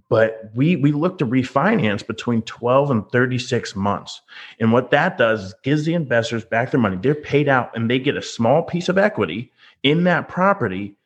but 0.09 0.51
we 0.55 0.77
we 0.77 0.93
look 0.93 1.19
to 1.19 1.27
refinance 1.27 2.07
between 2.07 2.43
12 2.43 2.91
and 2.91 3.09
36 3.11 3.77
months. 3.77 4.21
And 4.59 4.73
what 4.73 4.91
that 4.91 5.17
does 5.17 5.45
is 5.45 5.55
gives 5.63 5.85
the 5.85 5.95
investors 5.95 6.45
back 6.45 6.71
their 6.71 6.81
money. 6.81 6.99
They're 7.01 7.15
paid 7.15 7.49
out 7.49 7.75
and 7.75 7.89
they 7.89 7.99
get 7.99 8.17
a 8.17 8.23
small 8.23 8.63
piece 8.63 8.89
of 8.89 8.99
equity 8.99 9.53
in 9.83 10.05
that 10.05 10.29
property 10.29 10.97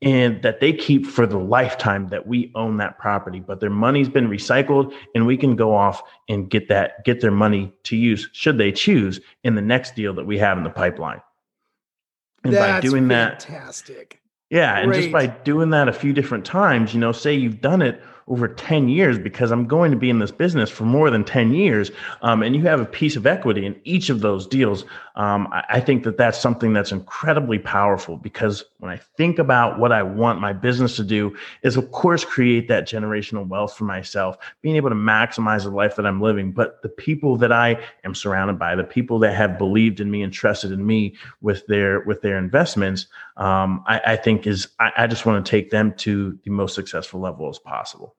and 0.00 0.42
that 0.42 0.60
they 0.60 0.72
keep 0.72 1.06
for 1.06 1.26
the 1.26 1.38
lifetime 1.38 2.08
that 2.08 2.26
we 2.26 2.50
own 2.54 2.76
that 2.78 2.98
property. 2.98 3.40
But 3.40 3.60
their 3.60 3.70
money's 3.70 4.08
been 4.08 4.28
recycled 4.28 4.92
and 5.14 5.26
we 5.26 5.36
can 5.36 5.56
go 5.56 5.74
off 5.74 6.02
and 6.28 6.48
get 6.48 6.68
that 6.68 7.04
get 7.04 7.20
their 7.20 7.30
money 7.30 7.72
to 7.84 7.96
use 7.96 8.28
should 8.32 8.58
they 8.58 8.72
choose 8.72 9.20
in 9.44 9.54
the 9.54 9.62
next 9.62 9.94
deal 9.94 10.14
that 10.14 10.26
we 10.26 10.38
have 10.38 10.56
in 10.58 10.64
the 10.64 10.70
pipeline. 10.70 11.20
And 12.44 12.54
That's 12.54 12.84
by 12.84 12.88
doing 12.88 13.08
fantastic. 13.08 13.48
that 13.48 13.58
fantastic. 13.58 14.18
Yeah 14.50 14.78
and 14.78 14.92
just 14.92 15.12
by 15.12 15.26
doing 15.28 15.70
that 15.70 15.88
a 15.88 15.92
few 15.92 16.12
different 16.12 16.44
times 16.44 16.92
you 16.92 17.00
know 17.00 17.12
say 17.12 17.34
you've 17.34 17.60
done 17.60 17.80
it 17.80 18.02
over 18.28 18.48
10 18.48 18.88
years 18.88 19.18
because 19.18 19.50
I'm 19.50 19.66
going 19.66 19.90
to 19.90 19.96
be 19.96 20.10
in 20.10 20.18
this 20.18 20.30
business 20.30 20.70
for 20.70 20.84
more 20.84 21.10
than 21.10 21.24
10 21.24 21.54
years. 21.54 21.90
Um, 22.22 22.42
and 22.42 22.54
you 22.54 22.62
have 22.62 22.80
a 22.80 22.84
piece 22.84 23.16
of 23.16 23.26
equity 23.26 23.66
in 23.66 23.80
each 23.84 24.10
of 24.10 24.20
those 24.20 24.46
deals. 24.46 24.84
Um, 25.16 25.48
I, 25.52 25.64
I, 25.68 25.80
think 25.80 26.04
that 26.04 26.16
that's 26.16 26.38
something 26.38 26.72
that's 26.72 26.90
incredibly 26.90 27.58
powerful 27.58 28.16
because 28.16 28.64
when 28.78 28.90
I 28.90 28.96
think 28.96 29.38
about 29.38 29.78
what 29.78 29.92
I 29.92 30.02
want 30.02 30.40
my 30.40 30.54
business 30.54 30.96
to 30.96 31.04
do 31.04 31.36
is 31.62 31.76
of 31.76 31.90
course 31.92 32.24
create 32.24 32.66
that 32.68 32.88
generational 32.88 33.46
wealth 33.46 33.76
for 33.76 33.84
myself, 33.84 34.38
being 34.62 34.76
able 34.76 34.88
to 34.88 34.94
maximize 34.94 35.64
the 35.64 35.70
life 35.70 35.96
that 35.96 36.06
I'm 36.06 36.22
living, 36.22 36.50
but 36.50 36.80
the 36.80 36.88
people 36.88 37.36
that 37.36 37.52
I 37.52 37.78
am 38.04 38.14
surrounded 38.14 38.58
by, 38.58 38.74
the 38.74 38.84
people 38.84 39.18
that 39.18 39.34
have 39.34 39.58
believed 39.58 40.00
in 40.00 40.10
me 40.10 40.22
and 40.22 40.32
trusted 40.32 40.72
in 40.72 40.86
me 40.86 41.14
with 41.42 41.66
their, 41.66 42.00
with 42.00 42.22
their 42.22 42.38
investments, 42.38 43.06
um, 43.36 43.84
I, 43.86 44.00
I, 44.06 44.16
think 44.16 44.46
is, 44.46 44.68
I, 44.78 44.92
I 44.98 45.06
just 45.06 45.26
want 45.26 45.44
to 45.44 45.50
take 45.50 45.70
them 45.70 45.94
to 45.98 46.38
the 46.44 46.50
most 46.50 46.74
successful 46.74 47.20
level 47.20 47.48
as 47.48 47.58
possible. 47.58 48.16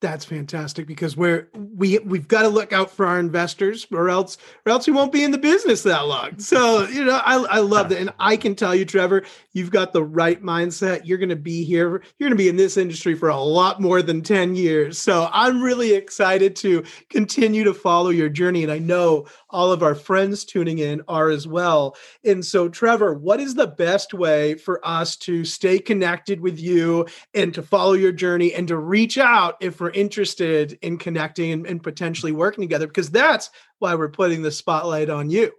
That's 0.00 0.24
fantastic 0.24 0.86
because 0.86 1.14
we're 1.14 1.50
we 1.54 1.98
we've 1.98 2.26
got 2.26 2.42
to 2.42 2.48
look 2.48 2.72
out 2.72 2.90
for 2.90 3.04
our 3.04 3.18
investors 3.18 3.86
or 3.92 4.08
else 4.08 4.38
or 4.64 4.72
else 4.72 4.86
we 4.86 4.94
won't 4.94 5.12
be 5.12 5.22
in 5.22 5.30
the 5.30 5.36
business 5.36 5.82
that 5.82 6.06
long. 6.06 6.38
So, 6.38 6.86
you 6.88 7.04
know, 7.04 7.20
I 7.22 7.34
I 7.34 7.58
love 7.58 7.90
that. 7.90 7.98
And 7.98 8.10
I 8.18 8.38
can 8.38 8.54
tell 8.54 8.74
you, 8.74 8.86
Trevor, 8.86 9.24
you've 9.52 9.70
got 9.70 9.92
the 9.92 10.02
right 10.02 10.42
mindset. 10.42 11.02
You're 11.04 11.18
gonna 11.18 11.36
be 11.36 11.64
here, 11.64 12.02
you're 12.18 12.30
gonna 12.30 12.34
be 12.34 12.48
in 12.48 12.56
this 12.56 12.78
industry 12.78 13.14
for 13.14 13.28
a 13.28 13.38
lot 13.38 13.82
more 13.82 14.00
than 14.00 14.22
10 14.22 14.56
years. 14.56 14.98
So 14.98 15.28
I'm 15.34 15.60
really 15.60 15.92
excited 15.92 16.56
to 16.56 16.82
continue 17.10 17.64
to 17.64 17.74
follow 17.74 18.08
your 18.08 18.30
journey. 18.30 18.62
And 18.62 18.72
I 18.72 18.78
know 18.78 19.26
all 19.50 19.70
of 19.70 19.82
our 19.82 19.94
friends 19.94 20.46
tuning 20.46 20.78
in 20.78 21.02
are 21.08 21.28
as 21.28 21.46
well. 21.46 21.94
And 22.24 22.42
so, 22.42 22.70
Trevor, 22.70 23.12
what 23.14 23.38
is 23.38 23.54
the 23.54 23.66
best 23.66 24.14
way 24.14 24.54
for 24.54 24.80
us 24.82 25.16
to 25.16 25.44
stay 25.44 25.78
connected 25.78 26.40
with 26.40 26.58
you 26.58 27.06
and 27.34 27.52
to 27.52 27.62
follow 27.62 27.92
your 27.92 28.12
journey 28.12 28.54
and 28.54 28.66
to 28.68 28.78
reach 28.78 29.18
out 29.18 29.56
if 29.60 29.78
we're 29.78 29.89
interested 29.90 30.78
in 30.82 30.98
connecting 30.98 31.52
and, 31.52 31.66
and 31.66 31.82
potentially 31.82 32.32
working 32.32 32.62
together 32.62 32.86
because 32.86 33.10
that's 33.10 33.50
why 33.78 33.94
we're 33.94 34.08
putting 34.08 34.42
the 34.42 34.50
spotlight 34.50 35.10
on 35.10 35.30
you. 35.30 35.52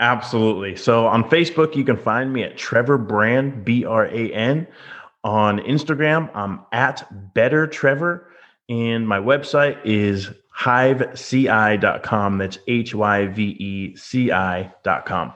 Absolutely. 0.00 0.76
So 0.76 1.06
on 1.06 1.24
Facebook, 1.24 1.76
you 1.76 1.84
can 1.84 1.96
find 1.96 2.32
me 2.32 2.42
at 2.42 2.56
Trevor 2.56 2.98
Brand, 2.98 3.64
B 3.64 3.84
R 3.84 4.06
A 4.06 4.32
N. 4.32 4.66
On 5.24 5.58
Instagram, 5.58 6.30
I'm 6.34 6.60
at 6.72 7.34
Better 7.34 7.66
Trevor. 7.66 8.30
And 8.68 9.08
my 9.08 9.18
website 9.18 9.78
is 9.84 10.30
hyveci.com. 10.56 12.38
That's 12.38 12.58
H 12.66 12.94
Y 12.94 13.26
V 13.26 13.42
E 13.42 13.96
C 13.96 14.30
I.com. 14.30 15.32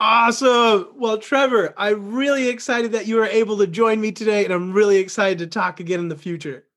Awesome. 0.00 0.88
Well, 0.94 1.18
Trevor, 1.18 1.74
I'm 1.76 2.14
really 2.14 2.48
excited 2.48 2.92
that 2.92 3.06
you 3.06 3.16
were 3.16 3.26
able 3.26 3.58
to 3.58 3.66
join 3.66 4.00
me 4.00 4.12
today, 4.12 4.44
and 4.44 4.54
I'm 4.54 4.72
really 4.72 4.98
excited 4.98 5.38
to 5.38 5.48
talk 5.48 5.80
again 5.80 5.98
in 5.98 6.08
the 6.08 6.16
future. 6.16 6.67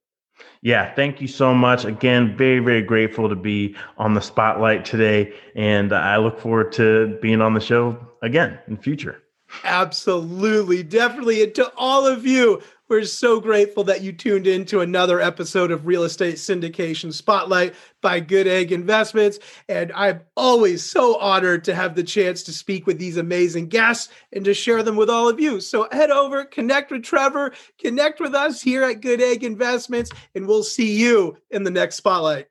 Yeah, 0.61 0.93
thank 0.93 1.21
you 1.21 1.27
so 1.27 1.53
much. 1.55 1.85
Again, 1.85 2.37
very, 2.37 2.59
very 2.59 2.83
grateful 2.83 3.27
to 3.27 3.35
be 3.35 3.75
on 3.97 4.13
the 4.13 4.21
spotlight 4.21 4.85
today. 4.85 5.33
And 5.55 5.91
I 5.91 6.17
look 6.17 6.39
forward 6.39 6.71
to 6.73 7.17
being 7.21 7.41
on 7.41 7.53
the 7.53 7.59
show 7.59 7.97
again 8.21 8.59
in 8.67 8.77
future. 8.77 9.23
Absolutely. 9.63 10.83
Definitely. 10.83 11.43
And 11.43 11.55
to 11.55 11.71
all 11.75 12.05
of 12.05 12.25
you, 12.25 12.61
we're 12.91 13.05
so 13.05 13.39
grateful 13.39 13.85
that 13.85 14.01
you 14.01 14.11
tuned 14.11 14.45
in 14.45 14.65
to 14.65 14.81
another 14.81 15.21
episode 15.21 15.71
of 15.71 15.85
Real 15.85 16.03
Estate 16.03 16.35
Syndication 16.35 17.13
Spotlight 17.13 17.73
by 18.01 18.19
Good 18.19 18.47
Egg 18.47 18.73
Investments. 18.73 19.39
And 19.69 19.93
I'm 19.93 20.19
always 20.35 20.83
so 20.83 21.17
honored 21.17 21.63
to 21.63 21.73
have 21.73 21.95
the 21.95 22.03
chance 22.03 22.43
to 22.43 22.51
speak 22.51 22.85
with 22.85 22.99
these 22.99 23.15
amazing 23.15 23.69
guests 23.69 24.11
and 24.33 24.43
to 24.43 24.53
share 24.53 24.83
them 24.83 24.97
with 24.97 25.09
all 25.09 25.29
of 25.29 25.39
you. 25.39 25.61
So 25.61 25.87
head 25.93 26.11
over, 26.11 26.43
connect 26.43 26.91
with 26.91 27.03
Trevor, 27.03 27.53
connect 27.79 28.19
with 28.19 28.35
us 28.35 28.61
here 28.61 28.83
at 28.83 28.99
Good 28.99 29.21
Egg 29.21 29.45
Investments, 29.45 30.11
and 30.35 30.45
we'll 30.45 30.61
see 30.61 30.93
you 30.93 31.37
in 31.49 31.63
the 31.63 31.71
next 31.71 31.95
Spotlight. 31.95 32.47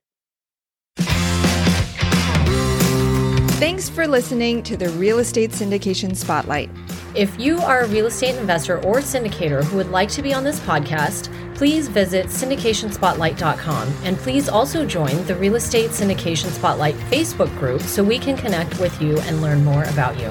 Thanks 3.58 3.90
for 3.90 4.08
listening 4.08 4.62
to 4.62 4.78
the 4.78 4.88
Real 4.90 5.18
Estate 5.18 5.50
Syndication 5.50 6.16
Spotlight. 6.16 6.70
If 7.14 7.40
you 7.40 7.58
are 7.58 7.80
a 7.80 7.88
real 7.88 8.06
estate 8.06 8.36
investor 8.36 8.78
or 8.82 8.98
syndicator 8.98 9.64
who 9.64 9.76
would 9.78 9.90
like 9.90 10.08
to 10.10 10.22
be 10.22 10.32
on 10.32 10.44
this 10.44 10.60
podcast, 10.60 11.28
please 11.56 11.88
visit 11.88 12.26
syndicationspotlight.com 12.26 13.92
and 14.04 14.16
please 14.16 14.48
also 14.48 14.86
join 14.86 15.24
the 15.24 15.34
Real 15.34 15.56
Estate 15.56 15.90
Syndication 15.90 16.50
Spotlight 16.50 16.94
Facebook 17.10 17.52
group 17.58 17.82
so 17.82 18.04
we 18.04 18.18
can 18.18 18.36
connect 18.36 18.78
with 18.78 19.02
you 19.02 19.18
and 19.22 19.42
learn 19.42 19.64
more 19.64 19.82
about 19.84 20.20
you. 20.20 20.30